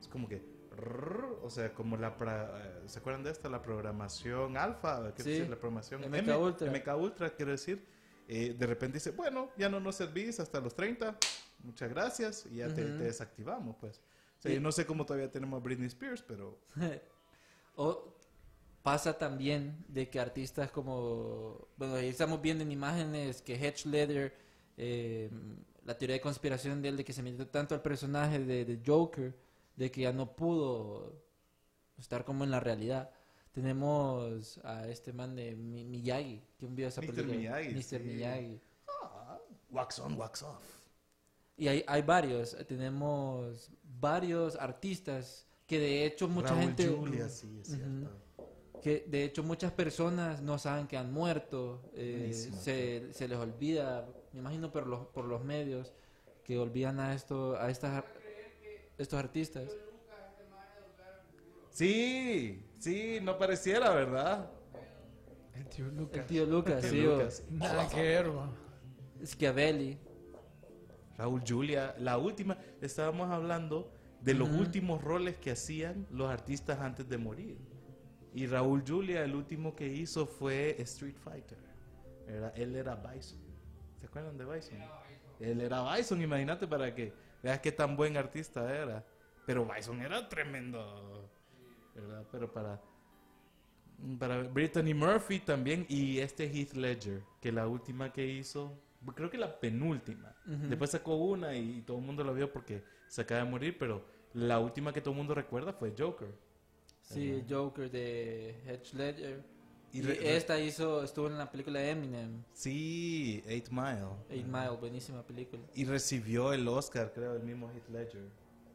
[0.00, 0.42] Es como que,
[0.76, 2.50] rrr, o sea, como la, pra-
[2.84, 3.48] eh, ¿se acuerdan de esta?
[3.48, 5.48] La programación alfa, ¿qué Sí, decir?
[5.50, 6.70] La programación MK M- Ultra.
[6.70, 7.84] MK Ultra, quiero decir.
[8.28, 11.16] Eh, de repente dice, bueno, ya no nos servís hasta los 30,
[11.64, 12.98] muchas gracias, y ya te, Ujú.
[12.98, 13.98] te desactivamos, pues.
[14.38, 14.60] O sea, Sí.
[14.60, 16.58] no sé cómo todavía tenemos a Britney Spears, pero
[17.76, 18.14] O
[18.82, 24.34] pasa también de que artistas como, bueno, ahí estamos viendo en imágenes que Hedge Leather,
[24.76, 25.30] eh,
[25.84, 28.80] la teoría de conspiración de él de que se metió tanto al personaje de, de
[28.84, 29.34] Joker,
[29.76, 31.12] de que ya no pudo
[31.98, 33.10] estar como en la realidad.
[33.52, 37.06] Tenemos a este man de Mi- Miyagi, que vio esa Mr.
[37.14, 37.36] película.
[37.36, 37.82] Miyagi, Mr.
[37.82, 37.98] sí.
[37.98, 38.60] Miyagi.
[39.70, 40.62] wax on, wax off.
[41.56, 46.88] Y hay, hay varios, tenemos varios artistas que de hecho mucha Raúl gente...
[46.88, 47.76] Julia, sí, es Ujú.
[47.78, 48.10] cierto.
[48.82, 54.08] que de hecho muchas personas no saben que han muerto, eh, se, se les olvida,
[54.32, 55.92] me imagino por los, por los medios,
[56.42, 58.02] que olvidan a, esto, a estas,
[59.02, 59.70] estos artistas.
[61.70, 64.50] Sí, sí, no pareciera, ¿verdad?
[65.54, 66.18] El tío Lucas.
[66.18, 67.44] El tío Lucas, Tío sí, o Lucas.
[67.50, 68.30] Nada que ver.
[69.24, 69.98] Schiavelli.
[71.16, 77.08] Raúl Julia, la última, estábamos hablando de los últimos roles que hacían los artistas antes
[77.08, 77.58] de morir.
[78.34, 81.58] Y Raúl Julia, el último que hizo fue Street Fighter.
[82.26, 83.38] Era, él era Bison.
[84.00, 84.78] ¿Se acuerdan de Bison?
[85.38, 89.04] Él era Bison, imagínate para que veas qué tan buen artista era.
[89.46, 91.28] Pero Bison era tremendo.
[91.94, 92.26] ¿Verdad?
[92.30, 92.80] Pero para,
[94.18, 98.78] para Brittany Murphy también y este Heath Ledger, que la última que hizo,
[99.14, 100.34] creo que la penúltima.
[100.44, 104.04] Después sacó una y todo el mundo la vio porque se acaba de morir, pero
[104.34, 106.34] la última que todo el mundo recuerda fue Joker.
[107.02, 109.44] Sí, Joker de Hedge Ledger.
[109.92, 114.06] Y Y, re- esta hizo, estuvo en la película de Eminem, Sí, Eight Mile.
[114.30, 115.62] Eight Mile, buenísima película.
[115.74, 118.28] Y recibió el Oscar, creo, el mismo Heath Ledger,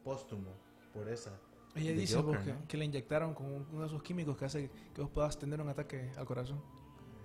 [0.04, 0.50] póstumo,
[0.94, 1.32] por esa.
[1.74, 2.68] Ella dice Joker, vos, que, ¿no?
[2.68, 5.60] que le inyectaron con un- uno de esos químicos que hace que vos puedas tener
[5.60, 6.60] un ataque al corazón.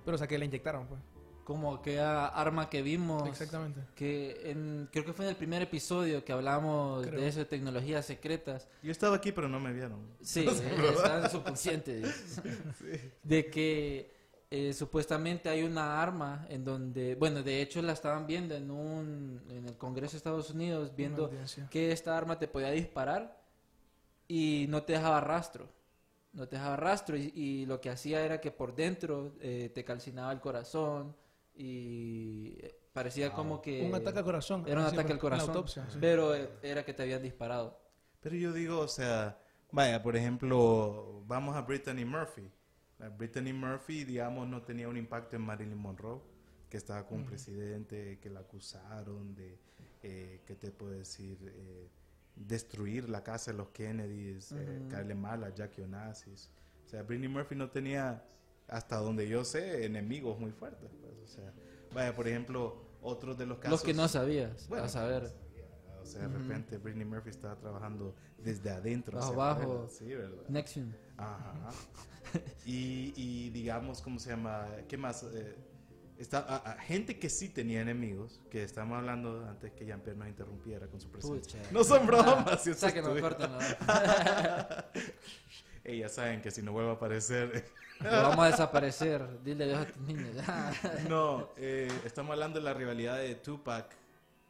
[0.03, 0.99] Pero, o sea, que le inyectaron, pues.
[1.43, 3.27] Como aquella arma que vimos.
[3.27, 3.81] Exactamente.
[3.95, 7.19] Que en, creo que fue en el primer episodio que hablamos Creo.
[7.19, 8.67] de eso, de tecnologías secretas.
[8.81, 9.99] Yo estaba aquí, pero no me vieron.
[10.21, 12.01] Sí, está en subconsciente.
[13.23, 14.13] De que
[14.55, 19.41] eh, supuestamente hay una arma en donde, bueno, de hecho la estaban viendo en un,
[19.49, 21.31] en el Congreso de Estados Unidos, viendo
[21.71, 23.41] que esta arma te podía disparar
[24.27, 25.67] y no te dejaba rastro.
[26.33, 29.83] No te dejaba rastro y, y lo que hacía era que por dentro eh, te
[29.83, 31.15] calcinaba el corazón
[31.55, 33.85] y eh, parecía como que...
[33.87, 34.63] Un ataque al corazón.
[34.67, 35.97] Era un ataque al corazón, autopsia, sí.
[35.99, 37.79] pero eh, era que te habían disparado.
[38.19, 39.39] Pero yo digo, o sea,
[39.71, 42.49] vaya, por ejemplo, vamos a Brittany Murphy.
[42.99, 46.21] La Brittany Murphy, digamos, no tenía un impacto en Marilyn Monroe,
[46.69, 49.59] que estaba con un presidente que la acusaron de,
[50.01, 51.37] eh, ¿qué te puedo decir?
[51.41, 51.89] Eh,
[52.35, 56.49] destruir la casa de los Kennedys, eh, caerle mal a Jackie Onassis.
[56.85, 58.23] O sea, Brittany Murphy no tenía,
[58.67, 60.89] hasta donde yo sé, enemigos muy fuertes.
[61.01, 61.53] pues, o sea,
[61.93, 63.71] vaya, por ejemplo, otros de los casos...
[63.71, 65.31] Los que no sabías, Bueno, a saber.
[66.01, 66.37] O sea, de Ujú.
[66.39, 69.87] repente Britney Murphy estaba trabajando desde adentro Bajo, bajo.
[69.89, 70.43] Sí, ¿verdad?
[70.49, 70.91] Nexium.
[71.17, 71.69] Ajá.
[72.65, 74.65] Y, y digamos, ¿cómo se llama?
[74.87, 75.21] ¿Qué más?
[75.23, 75.55] Eh,
[76.17, 80.29] está, a- a- gente que sí tenía enemigos, que estamos hablando antes que Jean-Pierre nos
[80.29, 81.59] interrumpiera con su presencia.
[81.61, 81.71] Pucha.
[81.71, 83.59] No son bromas, si usted Sáquenlo, estuviera- córtenlo.
[85.83, 87.65] Ey, ya saben que si no vuelve a aparecer...
[87.99, 89.43] Lo vamos a desaparecer.
[89.43, 90.35] Dile a tus niños.
[91.09, 93.95] no, eh, estamos hablando de la rivalidad de Tupac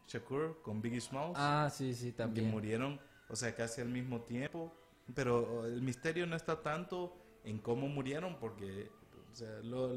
[0.08, 1.34] Shakur con Biggie Smalls.
[1.38, 2.50] ah, sí, sí, que también.
[2.50, 4.74] murieron, o sea, casi al mismo tiempo.
[5.14, 8.90] Pero el misterio no está tanto en cómo murieron, porque
[9.32, 9.94] o sea, lo-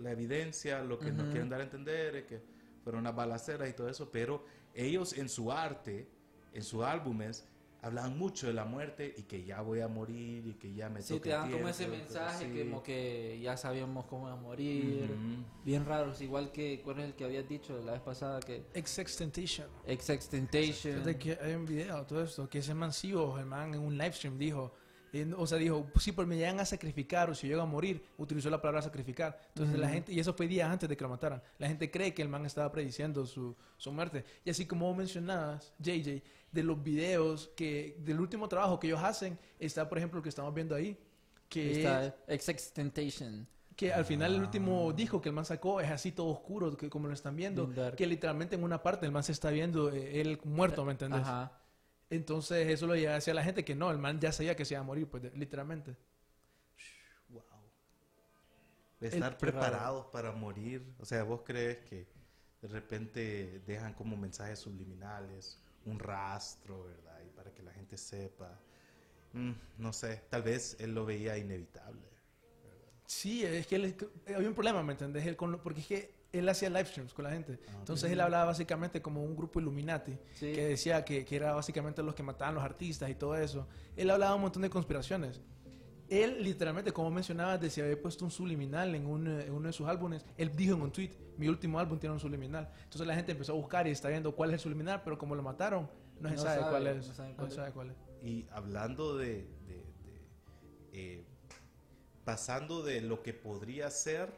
[0.00, 2.42] la evidencia, lo que nos quieren dar a entender es que
[2.84, 4.44] fueron unas balaceras y todo eso, pero
[4.74, 6.06] ellos en su arte,
[6.52, 7.46] en sus álbumes,
[7.80, 11.00] hablaban mucho de la muerte y que ya voy a morir y que ya me
[11.00, 12.52] Sí, toca te dan como ese mensaje sí.
[12.52, 15.04] que como que ya sabíamos cómo iba a morir.
[15.10, 15.44] Ujú.
[15.64, 18.40] Bien raros, igual que, ¿cuál es el que habías dicho la vez pasada?
[18.40, 19.68] Que Ex-Extentation.
[19.86, 20.94] Ex-Extentation.
[20.94, 23.96] Fíjate que hay un video, todo esto, que ese man sí, el man en un
[23.96, 24.72] live stream dijo,
[25.12, 27.66] eh, o sea, dijo, si por me llegan a sacrificar o si yo llego a
[27.66, 29.40] morir, utilizó la palabra sacrificar.
[29.48, 29.94] Entonces la Ujú.
[29.94, 32.28] gente, y eso fue días antes de que lo mataran, la gente cree que el
[32.28, 34.24] man estaba prediciendo su, su muerte.
[34.44, 39.38] Y así como mencionabas, JJ, de los videos que, del último trabajo que ellos hacen,
[39.58, 40.98] está por ejemplo el que estamos viendo ahí,
[41.48, 43.46] que, Está Ex-Extentation.
[43.76, 46.90] que al final el último disco que el man sacó es así todo oscuro, que
[46.90, 50.20] como lo están viendo, que literalmente en una parte el man se está viendo eh,
[50.20, 51.20] él muerto, ¿me entendés?
[51.20, 51.52] Ajá.
[52.10, 54.74] Entonces eso lo lleva hacia la gente que no, el man ya sabía que se
[54.74, 55.94] iba a morir, pues de- literalmente.
[57.28, 57.42] Wow.
[59.00, 59.38] De estar raro.
[59.38, 60.82] preparados para morir.
[60.98, 62.06] O sea, ¿vos crees que
[62.62, 65.58] de repente dejan como mensajes subliminales,
[65.90, 67.20] un rastro, ¿verdad?
[67.26, 68.58] Y para que la gente sepa.
[69.32, 72.02] Mm, no sé, tal vez él lo veía inevitable.
[73.06, 73.96] Sí, es que él,
[74.34, 75.26] había un problema, ¿me entendés?
[75.26, 77.58] Él con lo- porque es que él hacía live streams con la gente.
[77.68, 80.52] Ah, Entonces él hablaba básicamente como un grupo Illuminati, Sí.
[80.52, 83.66] que decía que, que era básicamente los que mataban los artistas y todo eso.
[83.96, 85.40] Él hablaba un montón de conspiraciones.
[86.10, 89.72] Él literalmente, como mencionabas, decía había puesto un subliminal en, un, eh, en uno de
[89.72, 90.24] sus álbumes.
[90.36, 92.70] Él dijo en un tweet, mi último álbum tiene un subliminal.
[92.84, 95.34] Entonces la gente empezó a buscar y está viendo cuál es el subliminal, pero como
[95.34, 95.88] lo mataron,
[96.20, 97.08] no se sabe, sabe, cuál es.
[97.18, 97.54] no cuál es.
[97.54, 97.96] sabe cuál es.
[98.22, 100.26] Y hablando de, de- de,
[100.92, 101.24] eh,
[102.24, 104.32] pasando de lo que podría ser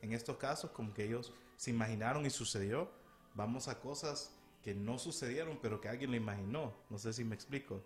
[0.00, 2.90] en estos casos, como que ellos se imaginaron y sucedió,
[3.34, 6.72] vamos a cosas que no sucedieron, pero que alguien lo imaginó.
[6.90, 7.82] No sé si me explico.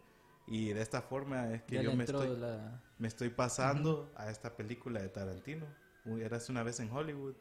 [0.47, 2.81] Y de esta forma es que Ya yo me estoy, la...
[2.99, 5.67] me estoy pasando a esta película de Tarantino.
[6.21, 7.35] Eras una vez en Hollywood.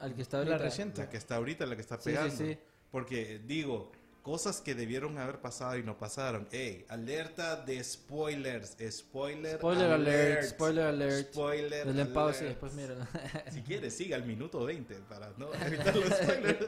[0.00, 0.58] Al que está La ahorita.
[0.64, 1.02] reciente.
[1.02, 2.34] La que está ahorita, la que está Sí, sí, pegando.
[2.36, 2.58] sí.
[2.90, 6.46] Porque digo, cosas que debieron haber pasado y no pasaron.
[6.52, 8.76] Ey, alerta de spoilers.
[8.90, 11.32] Spoiler, Spoiler alert, spoiler alert.
[11.32, 12.50] Spoiler Denle pausa y alert.
[12.50, 13.06] después míralo.
[13.50, 16.66] Si quieres, siga al minuto 20 para no evitar los spoilers.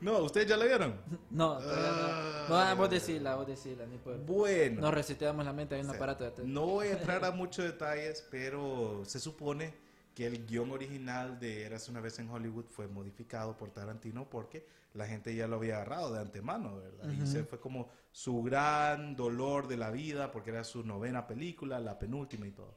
[0.00, 0.94] no, ¿ustedes ya la vieron?
[1.30, 2.70] No, todavía no.
[2.70, 4.18] No, vos decila, vos decila, ni por...
[4.18, 4.80] Bueno.
[4.82, 7.30] Nos reseteamos la mente, hay un O sea, aparato de No voy a entrar a
[7.30, 9.74] muchos detalles, pero se supone
[10.14, 14.66] que el guion original de Eras una vez en Hollywood fue modificado por Tarantino porque
[14.94, 17.10] la gente ya lo había agarrado de antemano, ¿verdad?
[17.12, 21.78] Y ese fue como su gran dolor de la vida porque era su novena película,
[21.78, 22.76] la penúltima y todo.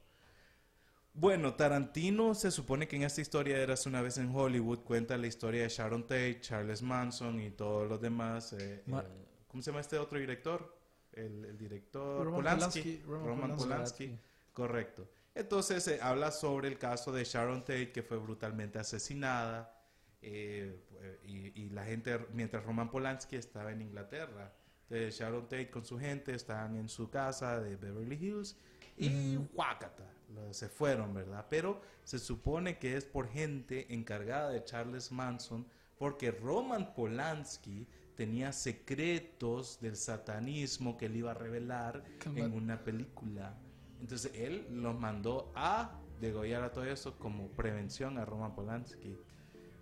[1.12, 5.16] Bueno, Tarantino se supone que en esta historia de Eras una vez en Hollywood cuenta
[5.16, 8.52] la historia de Sharon Tate, Charles Manson y todos los demás.
[8.54, 9.04] eh, Ma-
[9.48, 10.76] ¿Cómo se llama este otro director?
[11.12, 12.80] El, el director Roman Polanski.
[12.80, 14.06] Polanski, Roman Roman Polanski.
[14.06, 14.24] Polanski.
[14.52, 15.08] Correcto.
[15.34, 19.74] Entonces se habla sobre el caso de Sharon Tate que fue brutalmente asesinada
[20.22, 20.80] eh,
[21.26, 24.52] y, y la gente, mientras Roman Polanski estaba en Inglaterra,
[24.88, 28.56] entonces Sharon Tate con su gente estaban en su casa de Beverly Hills
[28.96, 31.46] y guácata, lo- se fueron, ¿verdad?
[31.50, 35.66] Pero se supone que es por gente encargada de Charles Manson
[35.98, 43.56] porque Roman Polanski tenía secretos del satanismo que él iba a revelar en una película.
[44.00, 49.16] Entonces él los mandó a degollar a todo eso como prevención a Roman Polanski.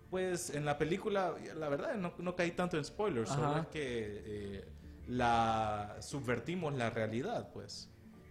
[0.09, 3.61] Pues en la película, la verdad, no, no caí tanto en spoilers, solo Ajá.
[3.61, 4.65] es que eh,
[5.07, 7.89] la subvertimos la realidad, pues.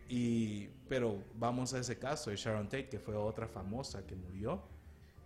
[0.08, 4.62] Y, pero vamos a ese caso de Sharon Tate, que fue otra famosa que murió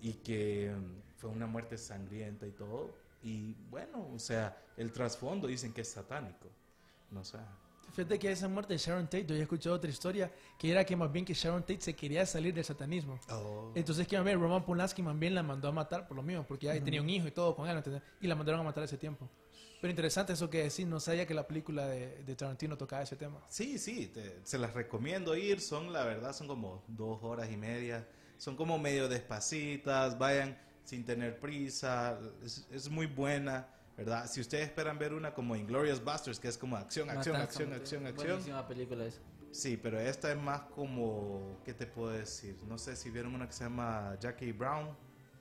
[0.00, 2.94] y que mm, fue una muerte sangrienta y todo.
[3.22, 6.48] Y bueno, o sea, el trasfondo dicen que es satánico.
[7.10, 7.38] No sé.
[7.92, 10.94] Fíjate que esa muerte de Sharon Tate, yo había escuchado otra historia que era que
[10.96, 13.18] más bien que Sharon Tate se quería salir del satanismo.
[13.74, 16.44] Entonces que más bien Roman Polanski más bien la mandó a matar por lo mismo,
[16.46, 18.02] porque ya tenía un hijo y todo con él, ¿entendés?
[18.20, 19.28] Y la mandaron a matar ese tiempo.
[19.80, 23.16] Pero interesante eso que decís, no sabía que la película de, de Tarantino tocaba ese
[23.16, 23.40] tema.
[23.48, 25.60] Sí, sí, te- se las recomiendo ir.
[25.60, 28.06] Son, la verdad, son como dos horas y media.
[28.38, 32.18] Son como medio despacitas, vayan sin tener prisa.
[32.42, 34.28] Es, es muy buena, ¿verdad?
[34.30, 37.72] Si ustedes esperan ver una como Inglorious Busters, que es como acción, acción, Matanza, acción,
[37.72, 38.28] acción, acción.
[38.28, 39.20] Buenísima película esa.
[39.50, 42.56] Sí, pero esta es más como, ¿qué te puedo decir?
[42.66, 44.94] No sé si vieron una que se llama Jackie Brown,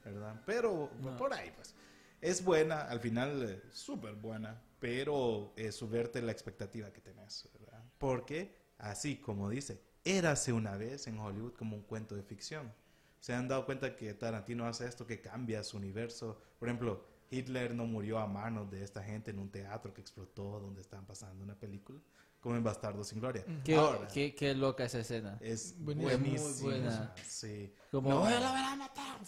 [0.04, 0.42] ¿verdad?
[0.46, 1.18] Pero No.
[1.18, 1.76] por ahí, pues.
[2.22, 7.84] Es buena, al final eh, súper buena, pero eh, subverte la expectativa que tenés, ¿verdad?
[7.98, 12.74] Porque, así como dice, érase una vez en Hollywood como un cuento de ficción.
[13.20, 16.40] Se han dado cuenta que Tarantino hace esto que cambia su universo.
[16.60, 20.60] Por ejemplo, Hitler no murió a manos de esta gente en un teatro que explotó
[20.60, 22.00] donde estaban pasando una película,
[22.40, 23.44] como en Bastardo sin Gloria.
[23.64, 25.38] Qué, Ahora, qué, qué loca esa escena.
[25.42, 27.14] es buena.
[27.26, 27.74] Sí.
[27.92, 29.20] Como, No, "Voy a la ver a matar".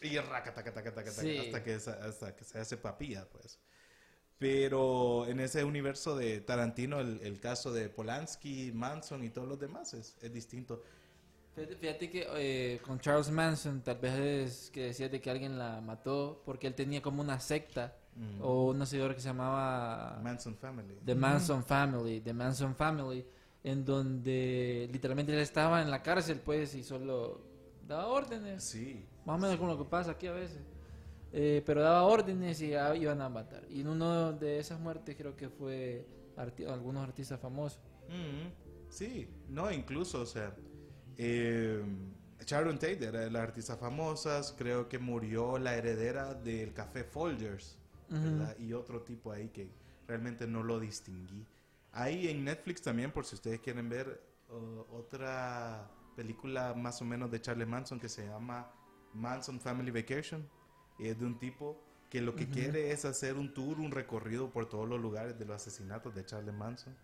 [0.00, 1.38] Y raca, taca, taca, taca, Sí.
[1.38, 3.58] hasta, que, sa- hasta que se hace papilla, pues.
[4.38, 9.58] Pero en ese universo de Tarantino, el, el caso de Polanski, Manson y todos los
[9.60, 10.82] demás es, es distinto.
[11.54, 15.80] Fíjate, que eh, con Charles Manson tal vez es que decías de que alguien la
[15.82, 18.42] mató porque él tenía como una secta Mm.
[18.42, 20.98] o una seguidora que se llamaba Manson Family.
[21.02, 23.24] The Manson Family, The Manson Family,
[23.64, 27.40] en donde literalmente él estaba en la cárcel pues y solo
[27.88, 29.06] daba órdenes, Sí.
[29.24, 30.60] más o menos como lo que pasa aquí a veces.
[31.32, 33.62] Eh, pero daba órdenes y iban a matar.
[33.70, 37.80] Y en uno de esas muertes creo que fue arti- algunos artistas famosos.
[38.10, 40.54] Mm, sí, no, incluso, o sea,
[41.18, 41.82] eh,
[42.44, 47.78] Sharon Tate era de las artistas famosas, creo que murió la heredera del café Folgers.
[48.58, 49.70] Y otro tipo ahí que
[50.06, 51.46] realmente no lo distinguí.
[51.92, 57.30] Ahí en Netflix también, por si ustedes quieren ver uh, otra película más o menos
[57.30, 58.70] de Charlie Manson que se llama
[59.14, 60.46] Manson Family Vacation,
[60.98, 64.50] y es de un tipo que lo que quiere es hacer un tour, un recorrido
[64.50, 66.94] por todos los lugares de los asesinatos de Charlie Manson.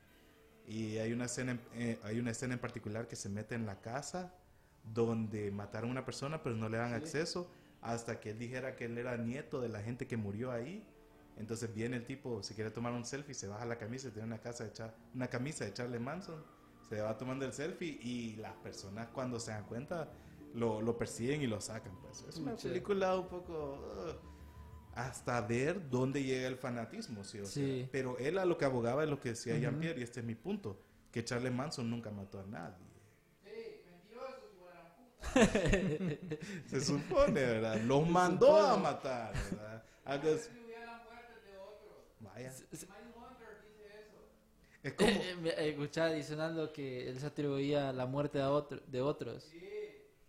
[0.69, 3.65] Y hay una escena, en- eh, hay una escena en particular que se mete en
[3.67, 4.35] la casa
[4.95, 7.51] donde mataron a una persona, pero no le dan acceso
[7.81, 10.87] hasta que él dijera que él era nieto de la gente que murió ahí.
[11.37, 14.39] Entonces viene el tipo, se quiere tomar un selfie, se baja la camisa tiene una,
[14.39, 16.43] casa de Cha- una camisa de Charlie Manson.
[16.89, 20.11] Se va tomando el selfie y las personas cuando se dan cuenta
[20.55, 21.93] lo, lo persiguen y lo sacan.
[22.01, 22.25] Pues.
[22.29, 22.69] Es una Pucha.
[22.69, 23.75] película un poco...
[23.75, 24.28] uh,
[24.99, 27.39] hasta ver dónde llega el fanatismo, ¿sí?
[27.39, 27.89] O sea, Sí.
[27.93, 30.35] pero él a lo que abogaba es lo que decía Jean-Pierre, y este es mi
[30.35, 30.83] punto,
[31.13, 32.89] que Charlie Manson nunca mató a nadie.
[36.67, 37.81] Se supone, ¿verdad?
[37.87, 39.85] Los mandó a matar, ¿verdad?
[42.21, 42.53] Vaya.
[44.83, 45.11] Es como...
[45.45, 49.49] Eh, Escuchaba diciendo que él se atribuía la muerte de, otro, de otros.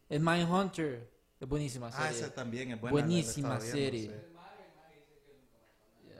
[0.09, 1.09] Es Mindhunter.
[1.39, 2.07] Es buenísima serie.
[2.07, 2.91] Ah, esa también es buena.
[2.91, 4.28] Buenísima serie.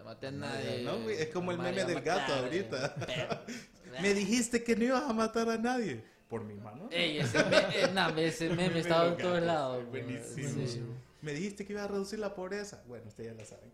[0.10, 0.84] Maté a nadie.
[0.84, 2.96] No, güey, es como el meme del gato ahorita.
[3.08, 3.28] eh.
[4.02, 6.04] Me dijiste que no ibas a matar a nadie.
[6.30, 6.88] Por mi mano.
[6.92, 9.84] Ey, ese, me, eh, nah, ese meme estaba en todos lados.
[9.90, 10.68] Buenísimo.
[10.68, 10.82] Sí.
[11.22, 12.84] Me dijiste que ibas a reducir la pobreza.
[12.88, 13.72] Bueno, ustedes ya la saben.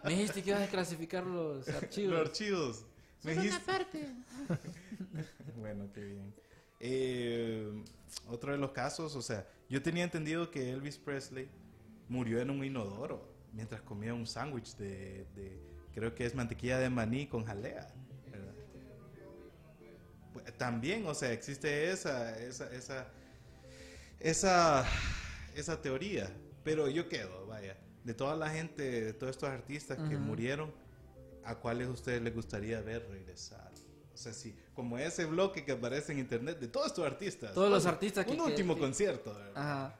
[0.04, 2.12] Me dijiste que ibas a desclasificar los archivos.
[2.12, 2.84] Los archivos.
[3.22, 4.14] Me dijiste-
[5.56, 6.34] bueno, qué bien.
[6.80, 7.84] Eh,
[8.28, 11.48] otro de los casos, o sea, yo tenía entendido que Elvis Presley
[12.08, 15.58] murió en un inodoro mientras comía un sándwich de, de-
[15.94, 17.88] creo que es mantequilla de maní con jalea.
[18.30, 18.52] ¿verdad?
[20.58, 23.06] También, o sea, existe esa, esa, esa,
[24.20, 24.84] esa,
[25.54, 26.30] esa teoría.
[26.62, 30.24] Pero yo quedo, vaya, de toda la gente, de todos estos artistas que Ujú.
[30.24, 30.72] murieron,
[31.44, 33.70] ¿a cuáles a ustedes les gustaría ver regresar?
[34.12, 37.52] O sea, sí, como ese bloque que aparece en internet de todos estos artistas.
[37.54, 39.34] Todos los artistas que- Un que- último que- concierto.
[39.34, 39.52] ¿verdad?
[39.54, 39.98] Ajá.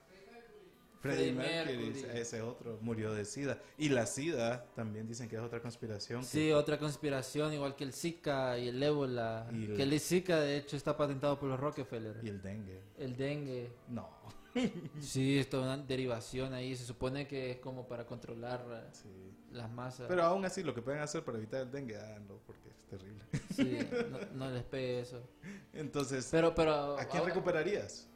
[1.15, 2.19] Freddie Mercury, Mercury.
[2.19, 3.59] ese otro, murió de SIDA.
[3.79, 6.21] Y la SIDA también dicen que es otra conspiración.
[6.23, 9.49] que- Sí, otra conspiración, igual que el Zika y el ébola.
[9.53, 12.17] Y el- Que el Zika, de hecho, está patentado por los Rockefeller.
[12.23, 12.81] Y el dengue.
[12.99, 13.71] El dengue.
[13.89, 14.09] No.
[15.01, 16.75] Sí, es toda una derivación ahí.
[16.77, 19.35] Se supone que es como para controlar eh, Sí.
[19.53, 20.07] las masas.
[20.09, 23.23] Pero aún así, lo que pueden hacer para evitar el dengue, háganlo, porque es terrible.
[23.55, 23.79] Sí,
[24.11, 25.21] no, no les pegue eso.
[25.75, 26.99] Entonces, Pero, pero.
[26.99, 28.09] ¿a quién ahora- recuperarías?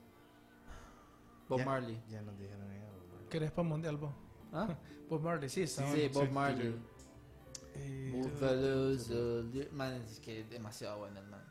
[1.50, 2.02] Bob Ya- Marley.
[2.08, 3.28] Ya nos dijeron Bob.
[3.28, 4.12] ¿Querés para mundial, vos?
[4.52, 4.74] ¿Ah?
[5.10, 6.20] Bob Marley, sí, está Sí, bueno.
[6.20, 6.74] Bob Marley.
[7.74, 9.72] Eh, Buffalo Soldier.
[9.72, 11.44] Man, es que demasiado bueno el man.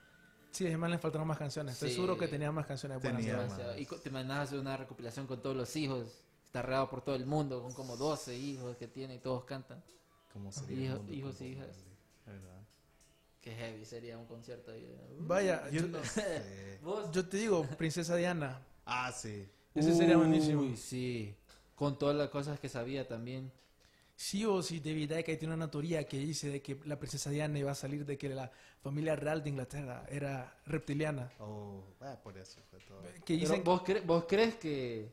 [0.52, 1.74] sí, a ese man le faltaron más canciones.
[1.74, 1.96] Estoy Sí.
[1.96, 3.22] seguro que tenía más canciones buenas.
[3.22, 3.38] Tenía.
[3.38, 3.72] Demasiado.
[3.74, 3.82] más.
[3.82, 6.24] Y te mandas a hacer una recopilación con todos los hijos.
[6.46, 9.84] Está regado por todo el mundo, con como 12 hijos que tiene y todos cantan.
[10.34, 11.78] ¿Cómo sería el Hijo- mundo hijos y Bob hijas.
[13.42, 14.84] Qué heavy sería un concierto ahí.
[15.18, 15.26] Uh.
[15.26, 16.80] Vaya, Yo yo, no sé.
[16.84, 17.10] ¿Vos?
[17.12, 18.62] yo te digo, Princesa Diana.
[18.86, 19.48] Ah, sí.
[19.74, 20.62] Ese sería buenísimo.
[20.62, 21.36] Uy, sí.
[21.76, 23.52] Con todas las cosas que sabía también.
[24.16, 27.58] Sí o sí, David Icke tiene una teoría que dice de que la princesa Diana
[27.58, 28.52] iba a salir de que la
[28.82, 31.32] familia real de Inglaterra era reptiliana.
[31.40, 33.02] Oh, ah, por eso fue todo.
[33.26, 35.12] Que Pero dicen, ¿vos, cre- ¿Vos crees que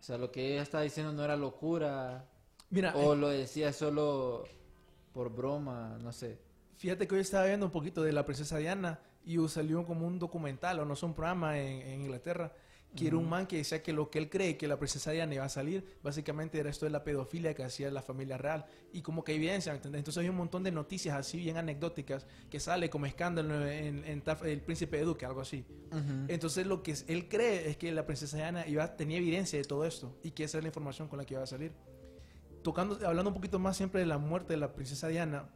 [0.00, 2.28] o sea, lo que ella estaba diciendo no era locura?
[2.70, 4.44] mira, ¿O eh, lo decía solo
[5.12, 5.98] por broma?
[6.00, 6.40] No sé.
[6.76, 10.18] fíjate que hoy estaba viendo un poquito de la princesa Diana y salió como un
[10.18, 12.52] documental o no sé, un programa en, en Inglaterra
[12.94, 15.34] que era un man que decía que lo que él cree que la princesa Diana
[15.34, 19.00] iba a salir, básicamente era esto de la pedofilia que hacía la familia real y
[19.00, 20.00] como que evidencia, ¿me ¿entendés?
[20.00, 24.22] Entonces hay un montón de noticias así bien anecdóticas que sale como escándalo en, en
[24.22, 25.64] Taf- El Príncipe de Duque, algo así.
[26.28, 29.86] Entonces lo que él cree es que la princesa Diana iba, tenía evidencia de todo
[29.86, 31.72] esto y que esa es la información con la que iba a salir.
[32.62, 35.48] Tocando, hablando un poquito más siempre de la muerte de la princesa Diana,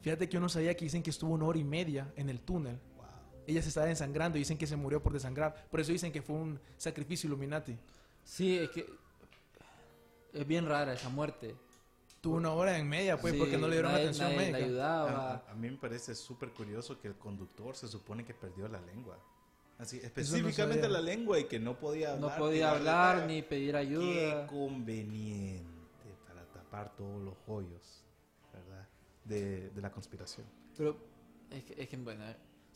[0.00, 2.40] fíjate que yo no sabía que dicen que estuvo una hora y media en el
[2.40, 2.78] túnel.
[3.46, 5.66] Ella se estaba desangrando y dicen que se murió por desangrar.
[5.70, 7.76] Por eso dicen que fue un sacrificio Illuminati.
[8.24, 8.86] Sí, es que
[10.32, 11.54] es bien rara esa muerte.
[12.20, 14.58] Tuvo una hora y media, pues, Sí, porque no le dieron nadie- atención nadie médica.
[14.66, 15.10] ayudaba.
[15.10, 18.66] A, a- a mí me parece súper curioso que el conductor se supone que perdió
[18.68, 19.16] la lengua.
[19.78, 20.88] Así, específicamente sabía.
[20.88, 22.38] la lengua y que no podía no hablar.
[22.38, 24.46] podía tirarle hablar ni pedir Qué ayuda.
[24.46, 28.02] conveniente para tapar todos los hoyos,
[28.52, 28.88] ¿verdad?
[29.24, 30.46] De, de la conspiración.
[30.76, 30.96] Pero
[31.50, 32.24] es que, es que, bueno,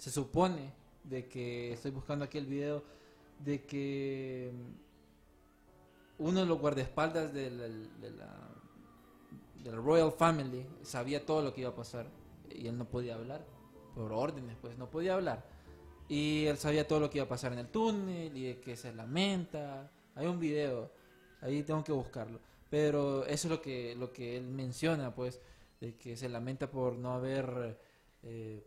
[0.00, 0.72] se supone
[1.04, 2.82] de que estoy buscando aquí el video
[3.38, 8.48] de que mm, uno de los guardaespaldas de la,
[9.72, 12.06] Royal Family sabía todo lo que iba a pasar
[12.48, 13.44] y él no podía hablar
[13.94, 15.44] por órdenes, pues no podía hablar.
[16.08, 18.76] Y él sabía todo lo que iba a pasar en el túnel y de que
[18.76, 19.90] se lamenta.
[20.14, 20.90] Hay un video,
[21.42, 22.40] ahí tengo que buscarlo.
[22.70, 25.40] Pero eso es lo que, lo que él menciona, pues,
[25.78, 27.78] de que se lamenta por no haber
[28.22, 28.64] eh,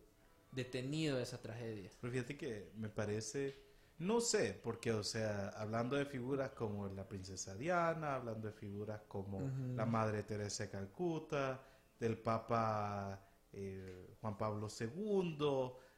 [0.54, 1.90] detenido esa tragedia.
[2.00, 3.56] Pero fíjate que me parece,
[4.00, 9.02] no sé, porque, o sea, hablando de figuras como la princesa Diana, hablando de figuras
[9.08, 9.42] como
[9.76, 11.62] la Madre Teresa de Calcuta,
[12.00, 13.20] del Papa
[13.54, 15.38] eh, Juan Pablo II,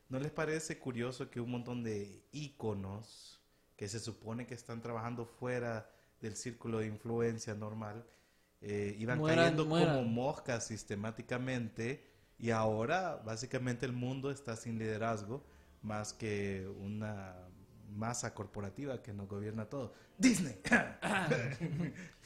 [0.09, 3.41] ¿no les parece curioso que un montón de íconos
[3.75, 5.89] que se supone que están trabajando fuera
[6.21, 8.05] del círculo de influencia normal,
[8.61, 15.43] eh, iban Mueran, cayendo como moscas sistemáticamente y ahora básicamente el mundo está sin liderazgo
[15.81, 17.35] más que una
[17.95, 19.93] masa corporativa que nos gobierna todo.
[20.17, 20.59] Disney.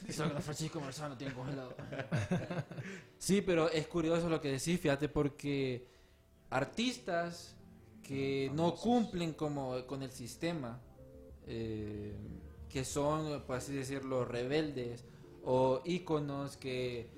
[0.05, 1.75] Que Francisco Marzano tienen congelado.
[3.17, 5.85] sí, pero es curioso lo que decís, fíjate, porque
[6.49, 7.57] artistas
[8.01, 10.79] que no cumplen como con el sistema,
[11.45, 12.15] eh,
[12.69, 15.03] que son, por así decirlo, rebeldes
[15.43, 17.09] o íconos que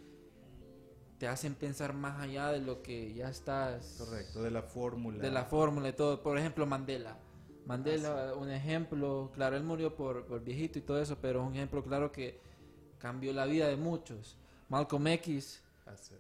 [1.22, 5.20] te hacen pensar más allá de lo que ya estás Correcto, de la fórmula.
[5.20, 6.24] de la fórmula y todo.
[6.24, 7.16] Por ejemplo, Mandela.
[7.68, 11.54] Mandela, un ejemplo, claro, él murió por, por viejito y todo eso, pero es un
[11.54, 12.42] ejemplo claro que
[12.98, 14.36] cambió la vida de muchos.
[14.68, 15.64] Malcolm X,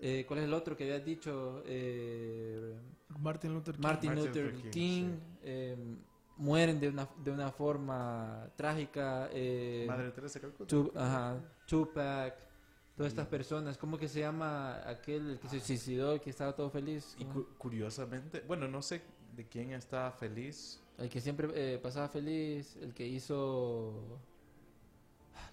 [0.01, 1.63] eh, ¿cuál es el otro que habías dicho?
[1.65, 2.77] Eh,
[3.19, 3.81] Martin Luther King.
[3.81, 5.97] Martin, Martin Luther King, eh,
[6.37, 9.29] mueren de una, de una forma trágica.
[9.33, 10.75] eh, Madre Teresa de Calcuta.
[11.03, 12.50] Ajá, Tupac,
[12.95, 16.53] todas estas personas, ¿cómo que se llama aquel el que se suicidó y que estaba
[16.55, 17.15] todo feliz?
[17.17, 19.01] Y cu- curiosamente, bueno, no sé
[19.35, 20.79] de quién está feliz.
[20.97, 24.19] El que siempre eh, pasaba feliz, el que hizo...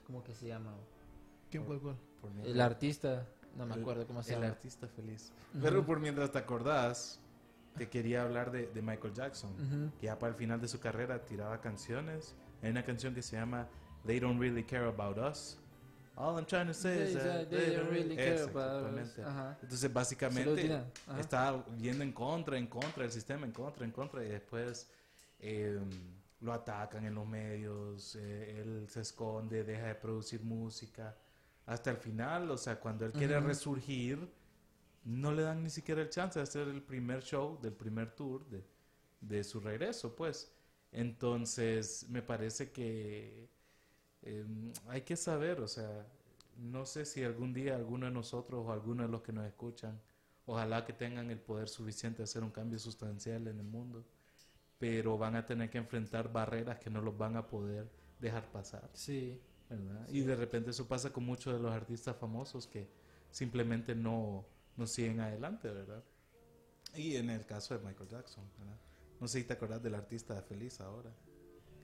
[0.07, 0.75] ¿Cómo que se llama?
[1.51, 1.97] ¿Quién, cuál, cuál?
[2.21, 3.27] por El artista,
[3.57, 4.53] no me el- acuerdo cómo se el llama.
[4.53, 5.33] artista feliz.
[5.63, 7.21] Pero por mientras te acordás,
[7.77, 11.25] te quería hablar de, de Michael Jackson, que ya para el final de su carrera
[11.25, 12.35] tiraba canciones.
[12.63, 13.69] Hay una canción que se llama
[14.07, 15.59] They Don't Really Care About Us.
[16.21, 19.17] All I'm trying to say is that they don't really care about us.
[19.63, 20.83] Entonces, básicamente,
[21.17, 24.89] está viendo en contra, en contra del sistema, en contra, en contra, y después
[25.39, 25.79] eh,
[26.41, 31.17] lo atacan en los medios, eh, él se esconde, deja de producir música,
[31.67, 34.19] hasta el final, o sea, cuando él quiere resurgir,
[35.05, 38.45] no le dan ni siquiera el chance de hacer el primer show del primer tour
[38.49, 38.65] de,
[39.21, 40.51] de su regreso, pues.
[40.91, 43.49] Entonces, me parece que
[44.23, 44.45] eh,
[44.89, 46.07] hay que saber, o sea,
[46.57, 50.01] no sé si algún día alguno de nosotros o alguno de los que nos escuchan,
[50.47, 54.05] ojalá que tengan el poder suficiente de hacer un cambio sustancial en el mundo,
[54.79, 57.89] pero van a tener que enfrentar barreras que no los van a poder
[58.19, 58.91] dejar pasar.
[58.93, 59.41] Sí.
[59.69, 60.09] ¿verdad?
[60.09, 62.89] Y de repente eso pasa con muchos de los artistas famosos que
[63.31, 64.47] simplemente no,
[64.77, 66.03] no siguen adelante, ¿verdad?
[66.95, 68.79] Y en el caso de Michael Jackson, ¿verdad?
[69.21, 71.13] No sé si te acordás del artista feliz ahora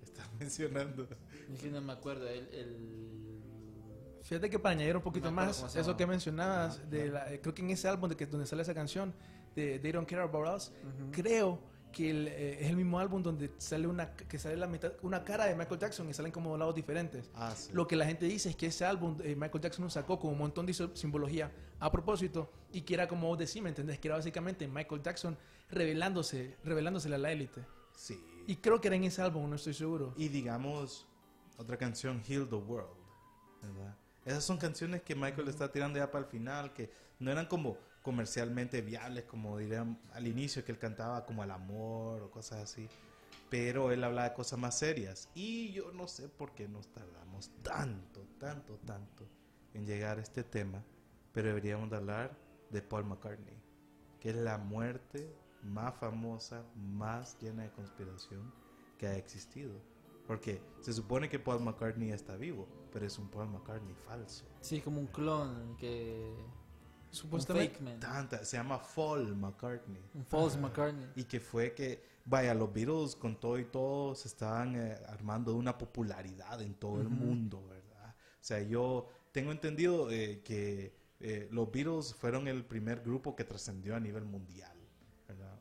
[0.04, 1.06] estás mencionando.
[1.52, 2.28] Es que no me acuerdo.
[2.28, 2.76] El, el...
[4.22, 7.40] Fíjate que para añadir un poquito No más, eso que mencionabas, Ajá, de la- eh,
[7.40, 9.12] creo que en ese álbum de que, donde sale esa canción,
[9.54, 10.72] de They Don't Care About Us,
[11.12, 11.60] creo
[11.92, 15.22] que el, eh, es el mismo álbum donde sale una que sale la mitad, una
[15.22, 17.30] cara de Michael Jackson y salen como lados diferentes.
[17.34, 17.70] Ah, sí.
[17.72, 20.32] Lo que la gente dice es que ese álbum eh, Michael Jackson lo sacó con
[20.32, 24.00] un montón de sim- simbología a propósito y que era como vos decís, ¿me entendés?
[24.00, 25.36] Que era básicamente Michael Jackson
[25.70, 27.60] revelándose, revelándosele a la élite.
[27.94, 28.18] Sí.
[28.46, 30.14] Y creo que era en ese álbum, no estoy seguro.
[30.16, 31.06] Y digamos,
[31.56, 32.96] otra canción, Heal the World,
[33.62, 33.96] ¿verdad?
[34.24, 37.76] Esas son canciones que Michael está tirando ya para el final, que no eran como
[38.02, 42.88] comercialmente viables, como dirían al inicio, que él cantaba como al amor o cosas así.
[43.50, 45.28] Pero él hablaba de cosas más serias.
[45.34, 49.26] Y yo no sé por qué nos tardamos tanto, tanto, tanto
[49.74, 50.82] en llegar a este tema.
[51.32, 52.36] Pero deberíamos de hablar
[52.70, 53.58] de Paul McCartney,
[54.20, 55.34] que es la muerte
[55.64, 58.52] más famosa, más llena de conspiración
[58.98, 59.72] que ha existido.
[60.26, 64.44] Porque se supone que Paul McCartney está vivo, pero es un Paul McCartney falso.
[64.60, 66.34] Sí, como un clon que...
[67.08, 67.74] Un Supuestamente.
[67.74, 68.00] fake man.
[68.00, 70.02] Tanta, se llama Paul McCartney.
[70.14, 71.12] Un false McCartney.
[71.14, 75.54] Y que fue que, vaya, los Beatles con todo y todo se estaban eh, armando
[75.54, 78.14] una popularidad en todo el mundo, ¿verdad?
[78.16, 83.44] O sea, yo tengo entendido eh, que eh, los Beatles fueron el primer grupo que
[83.44, 84.76] trascendió a nivel mundial.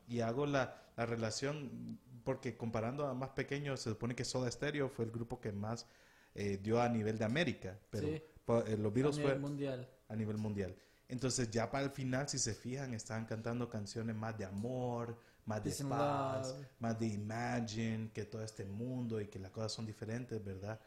[0.06, 4.88] Y hago la, la relación, porque comparando a más pequeños, se supone que Soda Stereo
[4.88, 5.86] fue el grupo que más
[6.34, 8.22] eh, dio a nivel de América, pero Sí.
[8.44, 9.88] pa- eh, los A Beatles nivel fue mundial.
[10.08, 10.76] a nivel mundial.
[11.08, 15.62] Entonces ya para el final, si se fijan, estaban cantando canciones más de amor, más
[15.64, 16.66] de paz, love.
[16.78, 20.80] más de imagine, que todo este mundo y que las cosas son diferentes, ¿verdad?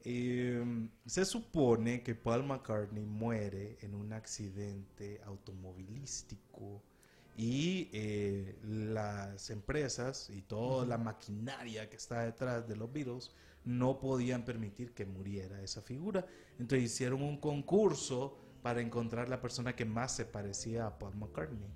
[0.00, 0.62] Eh,
[1.06, 6.82] se supone que Paul McCartney muere en un accidente automovilístico
[7.36, 13.32] y eh, las empresas y toda la maquinaria que está detrás de los Beatles
[13.64, 16.24] no podían permitir que muriera esa figura.
[16.58, 21.68] Entonces hicieron un concurso para encontrar la persona que más se parecía a Paul McCartney.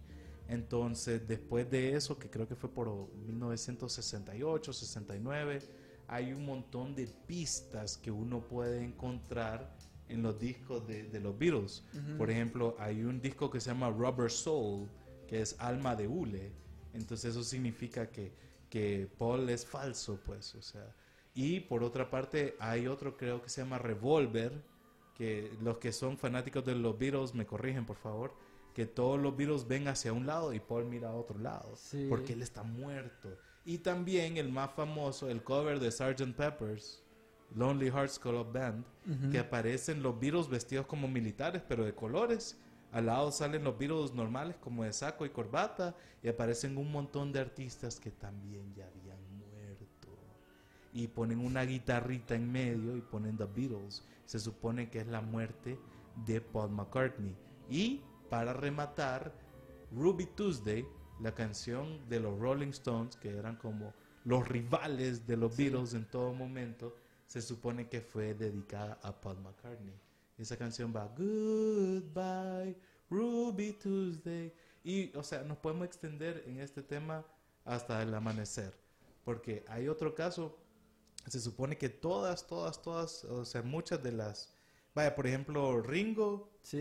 [0.48, 2.88] Entonces, después de eso, que creo que fue por
[3.26, 5.58] 1968, 69,
[6.06, 9.76] hay un montón de pistas que uno puede encontrar
[10.08, 11.84] en los discos de, de los Beatles.
[12.16, 14.88] Por ejemplo, hay un disco que se llama Rubber Soul,
[15.28, 16.50] que es alma de hule.
[16.94, 18.32] Entonces eso significa que,
[18.68, 20.94] que Paul es falso, pues, o sea.
[21.34, 24.60] Y por otra parte, hay otro creo que se llama Revolver,
[25.14, 28.34] que los que son fanáticos de los Beatles me corrigen, por favor,
[28.74, 32.06] que todos los Beatles ven hacia un lado y Paul mira a otro lado, Sí.
[32.08, 33.36] porque él está muerto.
[33.64, 36.34] Y también el más famoso, el cover de Sgt.
[36.34, 37.02] Pepper's,
[37.54, 38.84] Lonely Hearts Club Band,
[39.30, 42.58] que aparecen los Beatles vestidos como militares, pero de colores.
[42.92, 47.32] Al lado salen los Beatles normales, como de saco y corbata, y aparecen un montón
[47.32, 50.08] de artistas que también ya habían muerto.
[50.92, 54.04] Y ponen una guitarrita en medio y ponen The Beatles.
[54.24, 55.78] Se supone que es la muerte
[56.26, 57.36] de Paul McCartney.
[57.68, 59.32] Y para rematar,
[59.92, 60.86] Ruby Tuesday,
[61.20, 63.92] la canción de los Rolling Stones, que eran como
[64.24, 69.40] los rivales de los Beatles en todo momento, se supone que fue dedicada a Paul
[69.40, 69.94] McCartney.
[70.38, 72.76] Esa canción va Goodbye,
[73.10, 74.52] Ruby Tuesday.
[74.84, 77.24] Y, o sea, nos podemos extender en este tema
[77.64, 78.74] hasta el amanecer.
[79.24, 80.56] Porque hay otro caso,
[81.26, 84.54] se supone que todas, todas, todas, o sea, muchas de las.
[84.94, 86.78] Vaya, por ejemplo, Ringo Sí.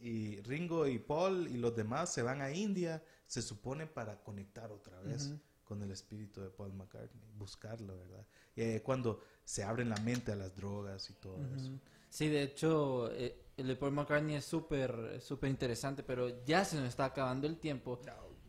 [0.00, 4.22] y, y Ringo y Paul y los demás se van a India, se supone para
[4.22, 5.34] conectar otra vez
[5.64, 8.24] con el espíritu de Paul McCartney, buscarlo, ¿verdad?
[8.54, 11.72] Y es cuando se abren la mente a las drogas y todo eso.
[12.16, 16.76] Sí, de hecho, eh, el de Paul McCartney es súper súper interesante, pero ya se
[16.76, 18.00] nos está acabando el tiempo.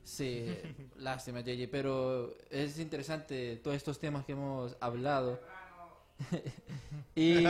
[0.03, 0.45] Sí,
[0.95, 5.41] lástima, JJ, pero es interesante todos estos temas que hemos hablado.
[7.13, 7.43] y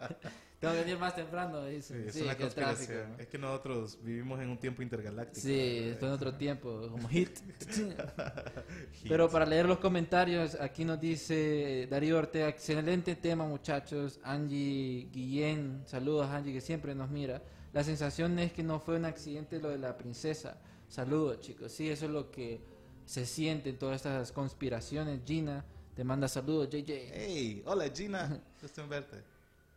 [0.64, 2.02] tengo que venir más temprano, dice.
[2.02, 2.76] Sí, es Sí, una que el tráfico.
[2.76, 3.20] conspiración.
[3.20, 5.40] Es que nosotros vivimos en un tiempo intergaláctico.
[5.40, 5.92] Sí, ¿verdad?
[5.92, 7.38] esto en otro tiempo, como hit.
[9.08, 14.18] Pero para leer los comentarios, aquí nos dice Darío Ortega, excelente tema muchachos.
[14.22, 17.42] Angie Guillén, saludos Angie que siempre nos mira.
[17.72, 20.58] La sensación es que no fue un accidente lo de la princesa.
[20.88, 22.60] Saludos chicos, sí, eso es lo que
[23.04, 25.20] se siente en todas estas conspiraciones.
[25.26, 27.10] Gina te manda saludos, JJ.
[27.12, 29.33] Hey, hola Gina, gusto en verte.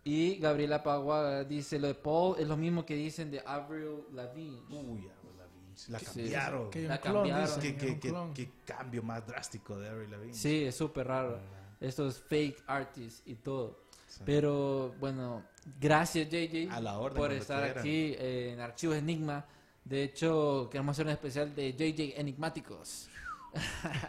[0.08, 4.62] Y Gabriela Paguaga dice, lo de Paul es lo mismo que dicen de Avril Lavigne.
[4.70, 6.70] Uy, Avril Lavigne, la Sí, cambiaron.
[6.70, 8.34] Que un La clon, cambiaron.
[8.34, 10.34] ¿Qué, cambio más drástico de Avril Lavigne.
[10.34, 11.38] Sí, es súper raro.
[11.82, 13.82] estos fake artists y todo.
[14.24, 15.44] Pero bueno,
[15.78, 17.80] gracias JJ A la orden, por estar quieran.
[17.80, 19.46] aquí en Archivos Enigma.
[19.84, 23.10] De hecho, queremos hacer un especial de JJ Enigmáticos.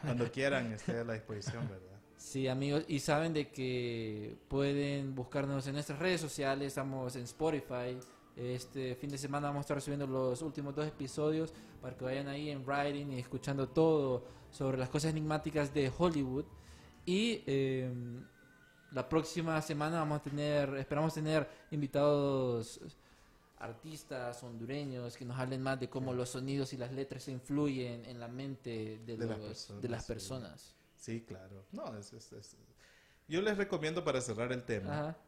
[0.03, 1.97] Cuando quieran, esté a la disposición, ¿verdad?
[2.19, 7.97] Sí, amigos, y saben de que pueden buscarnos en nuestras redes sociales, estamos en Spotify.
[8.37, 12.27] Este fin de semana vamos a estar subiendo los últimos dos episodios para que vayan
[12.29, 16.45] ahí en writing y escuchando todo sobre las cosas enigmáticas de Hollywood.
[17.07, 17.91] Y eh,
[18.93, 22.81] la próxima semana vamos a tener, esperamos tener invitados
[23.61, 28.21] artistas hondureños que nos hablen más de cómo los sonidos y las letras influyen en
[28.21, 30.75] la mente de, De las los- personas, de las personas.
[30.99, 31.64] Sí, claro.
[31.72, 32.57] No, es, es- es-
[33.28, 35.18] Yo les recomiendo para cerrar el tema Ajá.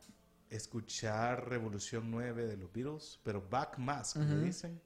[0.49, 4.45] escuchar Revolución 9 de los Beatles, pero Back Mask, le Ujú.
[4.45, 4.81] dicen.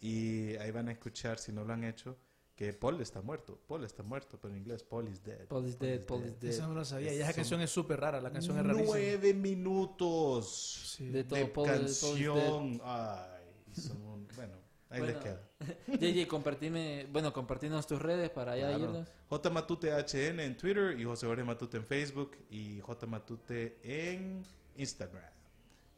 [0.00, 2.16] Y ahí van a escuchar, si no lo han hecho,
[2.54, 3.60] que Paul está muerto.
[3.68, 5.46] Paul está muerto, pero en inglés Paul is dead.
[5.46, 6.50] Paul is dead, Paul is dead.
[6.52, 7.12] Eso no lo sabía.
[7.12, 8.20] Y Es- esa son canción es súper rara.
[8.20, 8.88] La canción es rarísima.
[8.88, 11.08] Nueve minutos Sí.
[11.08, 12.08] De todo de Paul, Paul is dead.
[12.10, 12.80] canción.
[12.84, 14.54] Ay, son un- bueno,
[14.90, 15.40] ahí les queda.
[15.88, 18.84] JJ, compartime, bueno, compartirnos tus redes para allá Claro.
[18.84, 19.08] irnos.
[19.28, 24.42] J Matute HN en Twitter y José Jorge Matute en Facebook y J Matute en
[24.76, 25.22] Instagram.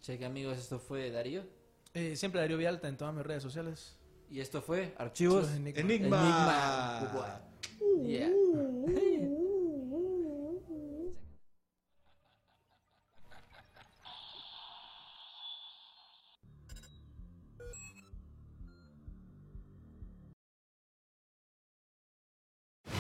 [0.01, 1.43] Cheque amigos, esto fue Darío.
[1.95, 3.97] Eh, siempre Darío Vialta en todas mis redes sociales.
[4.31, 5.49] Y esto fue Archivos.
[5.49, 5.81] Archivos Enigma.
[5.81, 7.01] Enigma.
[7.01, 8.07] Enigma.
[8.07, 8.29] Yeah.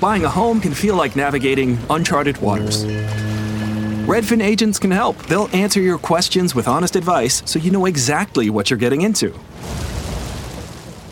[0.08, 2.86] Buying a home can feel like navigating uncharted waters.
[4.06, 5.18] Redfin agents can help.
[5.26, 9.38] They'll answer your questions with honest advice so you know exactly what you're getting into.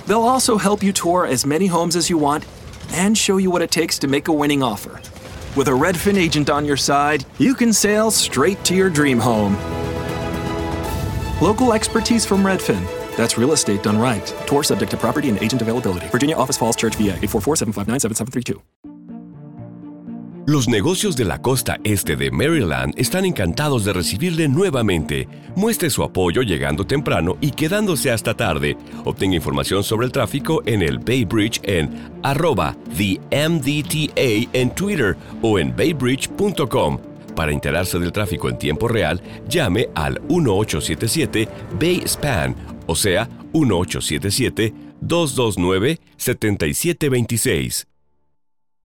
[0.07, 2.47] They'll also help you tour as many homes as you want
[2.93, 4.99] and show you what it takes to make a winning offer.
[5.55, 9.57] With a Redfin agent on your side, you can sail straight to your dream home.
[11.43, 13.06] Local expertise from Redfin.
[13.17, 14.27] That's real estate done right.
[14.47, 16.07] Tour subject to property and agent availability.
[16.09, 18.63] Virginia Office Falls Church, VA 844 759 7732.
[20.49, 25.27] Los negocios de la costa este de Maryland están encantados de recibirle nuevamente.
[25.57, 28.77] Muestre su apoyo llegando temprano y quedándose hasta tarde.
[29.05, 31.91] Obtenga información sobre el tráfico en el Bay Bridge en
[32.23, 37.01] arroba the MDTA en Twitter o en baybridge.com.
[37.35, 41.49] Para enterarse del tráfico en tiempo real, llame al 1877
[41.81, 42.55] Bay Span,
[42.87, 47.87] o sea, 1877 229 7726.